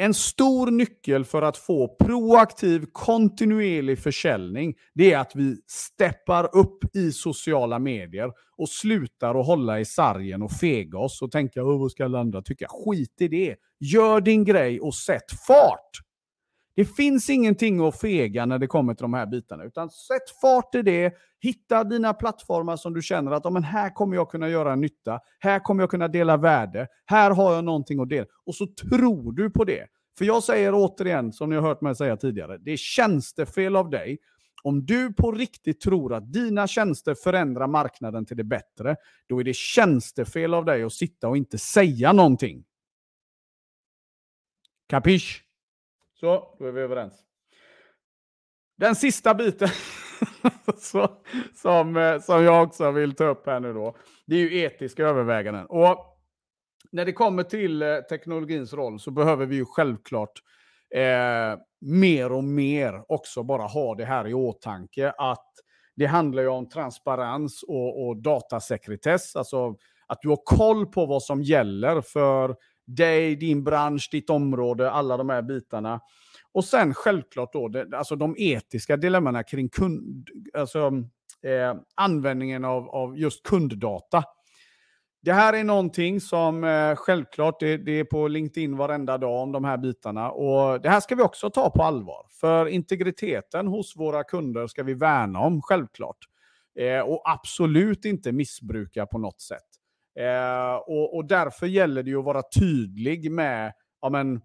en 0.00 0.14
stor 0.14 0.70
nyckel 0.70 1.24
för 1.24 1.42
att 1.42 1.56
få 1.56 1.88
proaktiv, 1.88 2.84
kontinuerlig 2.92 3.98
försäljning, 3.98 4.74
det 4.94 5.12
är 5.12 5.18
att 5.18 5.36
vi 5.36 5.56
steppar 5.66 6.56
upp 6.56 6.96
i 6.96 7.12
sociala 7.12 7.78
medier 7.78 8.32
och 8.56 8.68
slutar 8.68 9.40
att 9.40 9.46
hålla 9.46 9.80
i 9.80 9.84
sargen 9.84 10.42
och 10.42 10.52
fega 10.52 10.98
oss 10.98 11.22
och 11.22 11.32
tänka 11.32 11.62
vad 11.62 11.90
ska 11.90 12.04
alla 12.04 12.20
andra 12.20 12.42
tycka? 12.42 12.66
Skit 12.68 13.20
i 13.20 13.28
det. 13.28 13.56
Gör 13.80 14.20
din 14.20 14.44
grej 14.44 14.80
och 14.80 14.94
sätt 14.94 15.30
fart! 15.46 16.09
Det 16.74 16.84
finns 16.84 17.30
ingenting 17.30 17.80
att 17.80 18.00
fega 18.00 18.46
när 18.46 18.58
det 18.58 18.66
kommer 18.66 18.94
till 18.94 19.02
de 19.02 19.14
här 19.14 19.26
bitarna, 19.26 19.64
utan 19.64 19.90
sätt 19.90 20.30
fart 20.40 20.74
i 20.74 20.82
det. 20.82 21.14
Hitta 21.40 21.84
dina 21.84 22.14
plattformar 22.14 22.76
som 22.76 22.94
du 22.94 23.02
känner 23.02 23.32
att 23.32 23.52
men 23.52 23.64
här 23.64 23.90
kommer 23.90 24.16
jag 24.16 24.30
kunna 24.30 24.48
göra 24.48 24.76
nytta. 24.76 25.20
Här 25.38 25.58
kommer 25.58 25.82
jag 25.82 25.90
kunna 25.90 26.08
dela 26.08 26.36
värde. 26.36 26.86
Här 27.04 27.30
har 27.30 27.54
jag 27.54 27.64
någonting 27.64 28.00
att 28.00 28.08
dela. 28.08 28.26
Och 28.46 28.54
så 28.54 28.66
tror 28.66 29.32
du 29.32 29.50
på 29.50 29.64
det. 29.64 29.86
För 30.18 30.24
jag 30.24 30.42
säger 30.42 30.72
återigen, 30.74 31.32
som 31.32 31.50
ni 31.50 31.56
har 31.56 31.62
hört 31.62 31.80
mig 31.80 31.96
säga 31.96 32.16
tidigare, 32.16 32.58
det 32.58 32.72
är 32.72 32.76
tjänstefel 32.76 33.76
av 33.76 33.90
dig 33.90 34.18
om 34.62 34.86
du 34.86 35.12
på 35.12 35.32
riktigt 35.32 35.80
tror 35.80 36.14
att 36.14 36.32
dina 36.32 36.66
tjänster 36.66 37.14
förändrar 37.14 37.66
marknaden 37.66 38.26
till 38.26 38.36
det 38.36 38.44
bättre, 38.44 38.96
då 39.26 39.40
är 39.40 39.44
det 39.44 39.56
tjänstefel 39.56 40.54
av 40.54 40.64
dig 40.64 40.82
att 40.82 40.92
sitta 40.92 41.28
och 41.28 41.36
inte 41.36 41.58
säga 41.58 42.12
någonting. 42.12 42.64
Kapisch? 44.88 45.44
Så, 46.20 46.56
då 46.58 46.64
är 46.66 46.72
vi 46.72 46.80
överens. 46.80 47.14
Den 48.78 48.94
sista 48.94 49.34
biten 49.34 49.68
så, 50.76 51.08
som, 51.54 51.96
eh, 51.96 52.20
som 52.20 52.44
jag 52.44 52.62
också 52.62 52.90
vill 52.90 53.14
ta 53.14 53.24
upp 53.24 53.46
här 53.46 53.60
nu 53.60 53.72
då, 53.72 53.96
det 54.26 54.34
är 54.34 54.38
ju 54.38 54.60
etiska 54.60 55.04
överväganden. 55.04 55.66
Och 55.66 56.18
när 56.92 57.04
det 57.04 57.12
kommer 57.12 57.42
till 57.42 57.82
eh, 57.82 57.96
teknologins 57.96 58.72
roll 58.72 59.00
så 59.00 59.10
behöver 59.10 59.46
vi 59.46 59.56
ju 59.56 59.64
självklart 59.64 60.32
eh, 60.94 61.60
mer 61.80 62.32
och 62.32 62.44
mer 62.44 63.04
också 63.08 63.42
bara 63.42 63.66
ha 63.66 63.94
det 63.94 64.04
här 64.04 64.28
i 64.28 64.34
åtanke 64.34 65.10
att 65.18 65.50
det 65.96 66.06
handlar 66.06 66.42
ju 66.42 66.48
om 66.48 66.68
transparens 66.68 67.62
och, 67.62 68.06
och 68.06 68.22
datasekretess, 68.22 69.36
alltså 69.36 69.76
att 70.06 70.18
du 70.22 70.28
har 70.28 70.40
koll 70.44 70.86
på 70.86 71.06
vad 71.06 71.22
som 71.22 71.42
gäller 71.42 72.00
för 72.00 72.56
dig, 72.96 73.36
din 73.36 73.64
bransch, 73.64 74.08
ditt 74.12 74.30
område, 74.30 74.90
alla 74.90 75.16
de 75.16 75.28
här 75.28 75.42
bitarna. 75.42 76.00
Och 76.52 76.64
sen 76.64 76.94
självklart 76.94 77.52
då, 77.52 77.68
det, 77.68 77.96
alltså 77.96 78.16
de 78.16 78.34
etiska 78.38 78.96
dilemmana 78.96 79.42
kring 79.42 79.68
kund, 79.68 80.28
alltså, 80.54 80.78
eh, 81.42 81.74
användningen 81.94 82.64
av, 82.64 82.88
av 82.88 83.18
just 83.18 83.42
kunddata. 83.42 84.24
Det 85.22 85.32
här 85.32 85.52
är 85.52 85.64
någonting 85.64 86.20
som 86.20 86.64
eh, 86.64 86.96
självklart, 86.96 87.60
det, 87.60 87.76
det, 87.76 87.92
är 87.92 88.04
på 88.04 88.28
LinkedIn 88.28 88.76
varenda 88.76 89.18
dag 89.18 89.42
om 89.42 89.52
de 89.52 89.64
här 89.64 89.78
bitarna. 89.78 90.30
Och 90.30 90.80
Det 90.80 90.88
här 90.88 91.00
ska 91.00 91.14
vi 91.14 91.22
också 91.22 91.50
ta 91.50 91.70
på 91.70 91.82
allvar. 91.82 92.26
För 92.40 92.66
integriteten 92.66 93.66
hos 93.66 93.96
våra 93.96 94.24
kunder 94.24 94.66
ska 94.66 94.82
vi 94.82 94.94
värna 94.94 95.38
om, 95.38 95.62
självklart. 95.62 96.18
Eh, 96.78 97.00
och 97.00 97.22
absolut 97.24 98.04
inte 98.04 98.32
missbruka 98.32 99.06
på 99.06 99.18
något 99.18 99.40
sätt. 99.40 99.69
Eh, 100.18 100.74
och, 100.74 101.16
och, 101.16 101.24
Därför 101.24 101.66
gäller 101.66 102.02
det 102.02 102.10
ju 102.10 102.18
att 102.18 102.24
vara 102.24 102.42
tydlig 102.42 103.30
med 103.30 103.72
ja, 104.00 104.08
men, 104.08 104.40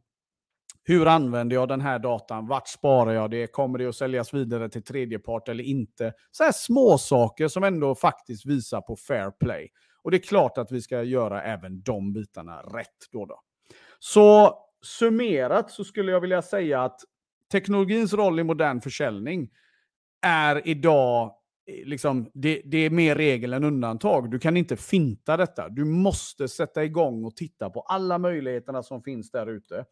hur 0.83 1.07
använder 1.07 1.55
jag 1.55 1.67
den 1.67 1.81
här 1.81 1.99
datan? 1.99 2.47
Vart 2.47 2.67
sparar 2.67 3.13
jag 3.13 3.31
det? 3.31 3.47
Kommer 3.47 3.79
det 3.79 3.85
att 3.85 3.95
säljas 3.95 4.33
vidare 4.33 4.69
till 4.69 4.83
tredjepart 4.83 5.49
eller 5.49 5.63
inte? 5.63 6.13
Så 6.31 6.43
här 6.43 6.51
små 6.51 6.97
saker 6.97 7.47
som 7.47 7.63
ändå 7.63 7.95
faktiskt 7.95 8.45
visar 8.45 8.81
på 8.81 8.95
fair 8.95 9.31
play. 9.31 9.69
Och 10.03 10.11
det 10.11 10.17
är 10.17 10.21
klart 10.21 10.57
att 10.57 10.71
vi 10.71 10.81
ska 10.81 11.03
göra 11.03 11.43
även 11.43 11.81
de 11.81 12.13
bitarna 12.13 12.61
rätt 12.61 13.11
då. 13.11 13.25
då. 13.25 13.39
Så 13.99 14.57
summerat 14.85 15.71
så 15.71 15.83
skulle 15.83 16.11
jag 16.11 16.21
vilja 16.21 16.41
säga 16.41 16.83
att 16.83 16.99
teknologins 17.51 18.13
roll 18.13 18.39
i 18.39 18.43
modern 18.43 18.81
försäljning 18.81 19.49
är 20.21 20.67
idag 20.67 21.35
Eh, 21.67 21.85
liksom, 21.85 22.31
det, 22.33 22.61
det, 22.65 22.77
är 22.77 22.89
mer 22.89 23.15
regel 23.15 23.53
än 23.53 23.63
undantag. 23.63 24.31
Du 24.31 24.39
kan 24.39 24.57
inte 24.57 24.77
finta 24.77 25.37
detta. 25.37 25.69
Du 25.69 25.85
måste 25.85 26.47
sätta 26.47 26.83
igång 26.83 27.25
och 27.25 27.35
titta 27.35 27.69
på 27.69 27.81
alla 27.81 28.17
möjligheterna 28.17 28.83
som 28.83 29.03
finns 29.03 29.31
där 29.31 29.47
ute. 29.47 29.85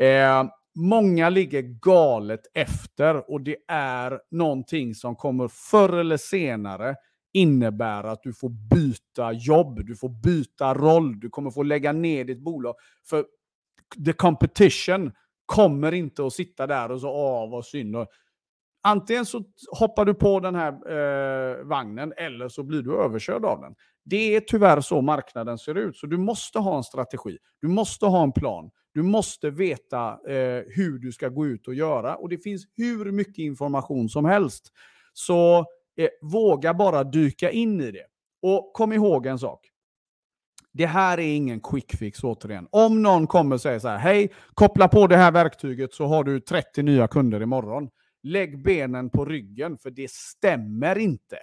Eh, 0.00 0.44
många 0.74 1.28
ligger 1.28 1.62
galet 1.62 2.40
efter 2.54 3.30
och 3.30 3.40
det 3.40 3.56
är 3.68 4.20
någonting 4.30 4.94
som 4.94 5.16
kommer 5.16 5.48
förr 5.48 5.92
eller 5.92 6.16
senare 6.16 6.96
innebära 7.32 8.10
att 8.10 8.22
du 8.22 8.32
får 8.32 8.48
byta 8.48 9.32
jobb, 9.32 9.86
du 9.86 9.96
får 9.96 10.08
byta 10.08 10.74
roll, 10.74 11.20
du 11.20 11.30
kommer 11.30 11.50
få 11.50 11.62
lägga 11.62 11.92
ner 11.92 12.24
ditt 12.24 12.40
bolag. 12.40 12.74
För 13.08 13.24
the 14.06 14.12
competition 14.12 15.12
kommer 15.46 15.92
inte 15.92 16.26
att 16.26 16.32
sitta 16.32 16.66
där 16.66 16.90
och 16.90 17.00
så, 17.00 17.08
åh 17.08 17.50
vad 17.50 17.64
synd. 17.64 17.96
Antingen 18.86 19.26
så 19.26 19.44
hoppar 19.78 20.04
du 20.04 20.14
på 20.14 20.40
den 20.40 20.54
här 20.54 20.72
eh, 20.72 21.64
vagnen 21.64 22.12
eller 22.16 22.48
så 22.48 22.62
blir 22.62 22.82
du 22.82 22.96
överkörd 22.96 23.44
av 23.44 23.60
den. 23.60 23.74
Det 24.04 24.36
är 24.36 24.40
tyvärr 24.40 24.80
så 24.80 25.00
marknaden 25.00 25.58
ser 25.58 25.74
ut, 25.74 25.96
så 25.96 26.06
du 26.06 26.16
måste 26.16 26.58
ha 26.58 26.76
en 26.76 26.84
strategi. 26.84 27.38
Du 27.60 27.68
måste 27.68 28.06
ha 28.06 28.22
en 28.22 28.32
plan. 28.32 28.70
Du 28.94 29.02
måste 29.02 29.50
veta 29.50 30.08
eh, 30.28 30.62
hur 30.66 30.98
du 30.98 31.12
ska 31.12 31.28
gå 31.28 31.46
ut 31.46 31.68
och 31.68 31.74
göra. 31.74 32.16
Och 32.16 32.28
det 32.28 32.38
finns 32.38 32.64
hur 32.76 33.12
mycket 33.12 33.38
information 33.38 34.08
som 34.08 34.24
helst. 34.24 34.72
Så 35.12 35.58
eh, 35.96 36.08
våga 36.22 36.74
bara 36.74 37.04
dyka 37.04 37.50
in 37.50 37.80
i 37.80 37.90
det. 37.90 38.06
Och 38.42 38.72
kom 38.74 38.92
ihåg 38.92 39.26
en 39.26 39.38
sak. 39.38 39.60
Det 40.72 40.86
här 40.86 41.18
är 41.18 41.36
ingen 41.36 41.60
quick 41.60 41.96
fix 41.96 42.24
återigen. 42.24 42.68
Om 42.70 43.02
någon 43.02 43.26
kommer 43.26 43.54
och 43.54 43.60
säger 43.60 43.78
så 43.78 43.88
här, 43.88 43.98
hej, 43.98 44.32
koppla 44.54 44.88
på 44.88 45.06
det 45.06 45.16
här 45.16 45.32
verktyget 45.32 45.94
så 45.94 46.06
har 46.06 46.24
du 46.24 46.40
30 46.40 46.82
nya 46.82 47.08
kunder 47.08 47.42
imorgon. 47.42 47.88
Lägg 48.24 48.62
benen 48.62 49.10
på 49.10 49.24
ryggen, 49.24 49.78
för 49.78 49.90
det 49.90 50.10
stämmer 50.10 50.98
inte. 50.98 51.38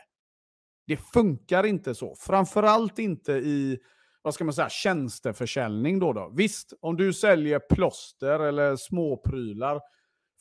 Det 0.87 0.97
funkar 0.97 1.65
inte 1.65 1.95
så. 1.95 2.15
Framförallt 2.15 2.99
inte 2.99 3.31
i 3.31 3.79
vad 4.21 4.33
ska 4.33 4.43
man 4.43 4.53
säga, 4.53 4.69
tjänsteförsäljning. 4.69 5.99
Då 5.99 6.13
då. 6.13 6.33
Visst, 6.35 6.73
om 6.81 6.97
du 6.97 7.13
säljer 7.13 7.59
plåster 7.73 8.39
eller 8.39 8.75
småprylar, 8.75 9.79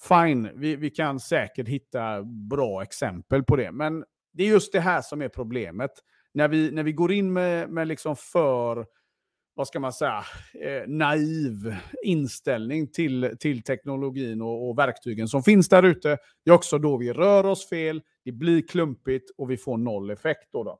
fine, 0.08 0.50
vi, 0.54 0.76
vi 0.76 0.90
kan 0.90 1.20
säkert 1.20 1.68
hitta 1.68 2.22
bra 2.50 2.82
exempel 2.82 3.44
på 3.44 3.56
det. 3.56 3.72
Men 3.72 4.04
det 4.32 4.42
är 4.42 4.48
just 4.48 4.72
det 4.72 4.80
här 4.80 5.02
som 5.02 5.22
är 5.22 5.28
problemet. 5.28 5.90
När 6.34 6.48
vi, 6.48 6.70
när 6.70 6.82
vi 6.82 6.92
går 6.92 7.12
in 7.12 7.32
med, 7.32 7.70
med 7.70 7.88
liksom 7.88 8.16
för 8.16 8.86
vad 9.54 9.68
ska 9.68 9.80
man 9.80 9.92
säga, 9.92 10.24
eh, 10.64 10.88
naiv 10.88 11.76
inställning 12.04 12.92
till, 12.92 13.36
till 13.40 13.62
teknologin 13.62 14.42
och, 14.42 14.68
och 14.68 14.78
verktygen 14.78 15.28
som 15.28 15.42
finns 15.42 15.68
där 15.68 15.82
ute. 15.82 16.18
Det 16.44 16.50
är 16.50 16.54
också 16.54 16.78
då 16.78 16.96
vi 16.96 17.12
rör 17.12 17.46
oss 17.46 17.68
fel, 17.68 18.02
det 18.24 18.32
blir 18.32 18.68
klumpigt 18.68 19.30
och 19.38 19.50
vi 19.50 19.56
får 19.56 19.76
noll 19.76 20.10
effekt. 20.10 20.48
Då, 20.52 20.64
då. 20.64 20.78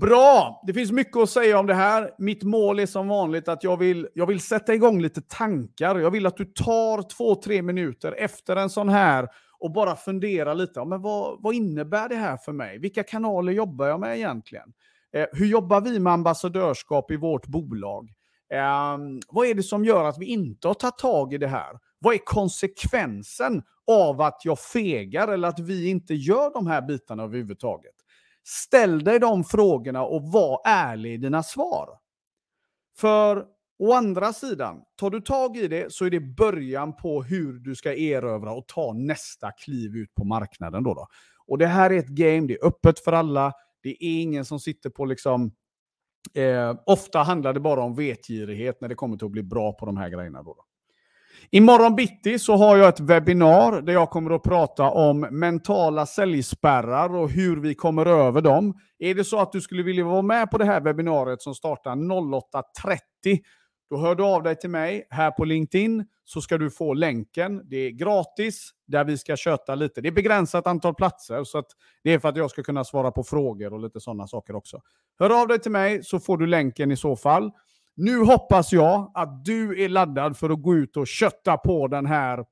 Bra! 0.00 0.62
Det 0.66 0.74
finns 0.74 0.92
mycket 0.92 1.16
att 1.16 1.30
säga 1.30 1.58
om 1.58 1.66
det 1.66 1.74
här. 1.74 2.10
Mitt 2.18 2.42
mål 2.42 2.78
är 2.78 2.86
som 2.86 3.08
vanligt 3.08 3.48
att 3.48 3.64
jag 3.64 3.76
vill, 3.76 4.08
jag 4.14 4.26
vill 4.26 4.40
sätta 4.40 4.74
igång 4.74 5.02
lite 5.02 5.22
tankar. 5.22 5.98
Jag 5.98 6.10
vill 6.10 6.26
att 6.26 6.36
du 6.36 6.44
tar 6.44 7.02
två, 7.16 7.34
tre 7.34 7.62
minuter 7.62 8.12
efter 8.12 8.56
en 8.56 8.70
sån 8.70 8.88
här 8.88 9.28
och 9.58 9.72
bara 9.72 9.96
funderar 9.96 10.54
lite. 10.54 10.84
Men 10.84 11.02
vad, 11.02 11.42
vad 11.42 11.54
innebär 11.54 12.08
det 12.08 12.14
här 12.14 12.36
för 12.36 12.52
mig? 12.52 12.78
Vilka 12.78 13.02
kanaler 13.02 13.52
jobbar 13.52 13.86
jag 13.86 14.00
med 14.00 14.16
egentligen? 14.16 14.72
Eh, 15.14 15.26
hur 15.32 15.46
jobbar 15.46 15.80
vi 15.80 15.98
med 15.98 16.12
ambassadörskap 16.12 17.10
i 17.10 17.16
vårt 17.16 17.46
bolag? 17.46 18.08
Eh, 18.52 18.98
vad 19.28 19.46
är 19.46 19.54
det 19.54 19.62
som 19.62 19.84
gör 19.84 20.04
att 20.04 20.18
vi 20.18 20.26
inte 20.26 20.68
har 20.68 20.74
tagit 20.74 20.98
tag 20.98 21.34
i 21.34 21.38
det 21.38 21.48
här? 21.48 21.78
Vad 21.98 22.14
är 22.14 22.18
konsekvensen 22.18 23.62
av 23.86 24.20
att 24.20 24.40
jag 24.44 24.58
fegar 24.58 25.28
eller 25.28 25.48
att 25.48 25.58
vi 25.58 25.88
inte 25.88 26.14
gör 26.14 26.52
de 26.52 26.66
här 26.66 26.82
bitarna 26.82 27.22
överhuvudtaget? 27.22 27.94
Ställ 28.44 29.04
dig 29.04 29.18
de 29.18 29.44
frågorna 29.44 30.04
och 30.04 30.22
var 30.32 30.60
ärlig 30.64 31.14
i 31.14 31.16
dina 31.16 31.42
svar. 31.42 31.88
För 32.96 33.44
å 33.78 33.92
andra 33.92 34.32
sidan, 34.32 34.80
tar 34.96 35.10
du 35.10 35.20
tag 35.20 35.56
i 35.56 35.68
det 35.68 35.92
så 35.92 36.04
är 36.04 36.10
det 36.10 36.20
början 36.20 36.96
på 36.96 37.22
hur 37.22 37.52
du 37.52 37.74
ska 37.74 37.94
erövra 37.94 38.52
och 38.52 38.68
ta 38.68 38.92
nästa 38.92 39.50
kliv 39.50 39.96
ut 39.96 40.14
på 40.14 40.24
marknaden. 40.24 40.82
Då, 40.82 40.94
då. 40.94 41.06
Och 41.46 41.58
det 41.58 41.66
här 41.66 41.92
är 41.92 41.98
ett 41.98 42.08
game, 42.08 42.46
det 42.46 42.54
är 42.54 42.66
öppet 42.66 42.98
för 42.98 43.12
alla. 43.12 43.52
Det 43.84 43.90
är 43.90 44.22
ingen 44.22 44.44
som 44.44 44.60
sitter 44.60 44.90
på 44.90 45.04
liksom... 45.04 45.52
Eh, 46.34 46.74
ofta 46.86 47.18
handlar 47.18 47.52
det 47.52 47.60
bara 47.60 47.82
om 47.82 47.94
vetgirighet 47.94 48.80
när 48.80 48.88
det 48.88 48.94
kommer 48.94 49.16
till 49.16 49.26
att 49.26 49.32
bli 49.32 49.42
bra 49.42 49.72
på 49.72 49.86
de 49.86 49.96
här 49.96 50.08
grejerna. 50.08 50.42
Då. 50.42 50.56
Imorgon 51.50 51.94
bitti 51.96 52.38
så 52.38 52.56
har 52.56 52.76
jag 52.76 52.88
ett 52.88 53.00
webbinar 53.00 53.80
där 53.80 53.92
jag 53.92 54.10
kommer 54.10 54.30
att 54.30 54.42
prata 54.42 54.90
om 54.90 55.20
mentala 55.20 56.06
säljspärrar 56.06 57.14
och 57.16 57.30
hur 57.30 57.56
vi 57.56 57.74
kommer 57.74 58.06
över 58.06 58.40
dem. 58.40 58.74
Är 58.98 59.14
det 59.14 59.24
så 59.24 59.40
att 59.40 59.52
du 59.52 59.60
skulle 59.60 59.82
vilja 59.82 60.04
vara 60.04 60.22
med 60.22 60.50
på 60.50 60.58
det 60.58 60.64
här 60.64 60.80
webbinariet 60.80 61.42
som 61.42 61.54
startar 61.54 61.90
08.30 61.90 63.40
då 63.90 63.96
hör 63.96 64.14
du 64.14 64.24
av 64.24 64.42
dig 64.42 64.56
till 64.56 64.70
mig 64.70 65.06
här 65.10 65.30
på 65.30 65.44
LinkedIn 65.44 66.06
så 66.24 66.40
ska 66.40 66.58
du 66.58 66.70
få 66.70 66.94
länken. 66.94 67.62
Det 67.64 67.76
är 67.76 67.90
gratis 67.90 68.70
där 68.86 69.04
vi 69.04 69.18
ska 69.18 69.36
köta 69.36 69.74
lite. 69.74 70.00
Det 70.00 70.08
är 70.08 70.12
begränsat 70.12 70.66
antal 70.66 70.94
platser 70.94 71.44
så 71.44 71.58
att 71.58 71.66
det 72.02 72.12
är 72.12 72.18
för 72.18 72.28
att 72.28 72.36
jag 72.36 72.50
ska 72.50 72.62
kunna 72.62 72.84
svara 72.84 73.10
på 73.10 73.24
frågor 73.24 73.72
och 73.72 73.80
lite 73.80 74.00
sådana 74.00 74.26
saker 74.26 74.56
också. 74.56 74.80
Hör 75.18 75.42
av 75.42 75.48
dig 75.48 75.58
till 75.58 75.72
mig 75.72 76.04
så 76.04 76.20
får 76.20 76.38
du 76.38 76.46
länken 76.46 76.90
i 76.90 76.96
så 76.96 77.16
fall. 77.16 77.50
Nu 77.96 78.18
hoppas 78.24 78.72
jag 78.72 79.10
att 79.14 79.44
du 79.44 79.84
är 79.84 79.88
laddad 79.88 80.36
för 80.36 80.50
att 80.50 80.62
gå 80.62 80.74
ut 80.74 80.96
och 80.96 81.06
kötta 81.06 81.56
på 81.56 81.88
den 81.88 82.06
här, 82.06 82.44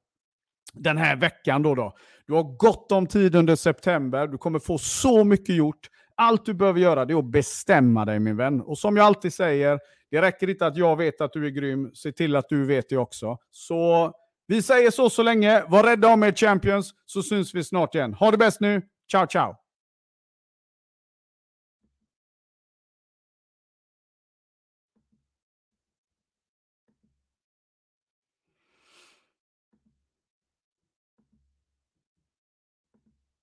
den 0.72 0.96
här 0.96 1.16
veckan. 1.16 1.62
Då 1.62 1.74
då. 1.74 1.96
Du 2.26 2.32
har 2.32 2.42
gott 2.42 2.92
om 2.92 3.06
tid 3.06 3.36
under 3.36 3.56
september. 3.56 4.26
Du 4.26 4.38
kommer 4.38 4.58
få 4.58 4.78
så 4.78 5.24
mycket 5.24 5.54
gjort. 5.54 5.88
Allt 6.14 6.46
du 6.46 6.54
behöver 6.54 6.80
göra 6.80 7.02
är 7.02 7.18
att 7.18 7.24
bestämma 7.24 8.04
dig 8.04 8.20
min 8.20 8.36
vän. 8.36 8.60
Och 8.60 8.78
som 8.78 8.96
jag 8.96 9.06
alltid 9.06 9.34
säger, 9.34 9.80
det 10.12 10.22
räcker 10.22 10.50
inte 10.50 10.66
att 10.66 10.76
jag 10.76 10.96
vet 10.96 11.20
att 11.20 11.32
du 11.32 11.46
är 11.46 11.50
grym. 11.50 11.90
Se 11.94 12.12
till 12.12 12.36
att 12.36 12.48
du 12.48 12.66
vet 12.66 12.88
det 12.88 12.96
också. 12.96 13.38
Så 13.50 14.12
vi 14.46 14.62
säger 14.62 14.90
så 14.90 15.10
så 15.10 15.22
länge. 15.22 15.64
Var 15.68 15.84
rädda 15.84 16.08
om 16.08 16.22
er 16.22 16.32
champions 16.32 16.94
så 17.06 17.22
syns 17.22 17.54
vi 17.54 17.64
snart 17.64 17.94
igen. 17.94 18.14
Ha 18.14 18.30
det 18.30 18.38
bäst 18.38 18.60
nu. 18.60 18.82
Ciao, 19.12 19.26
ciao! 19.26 19.61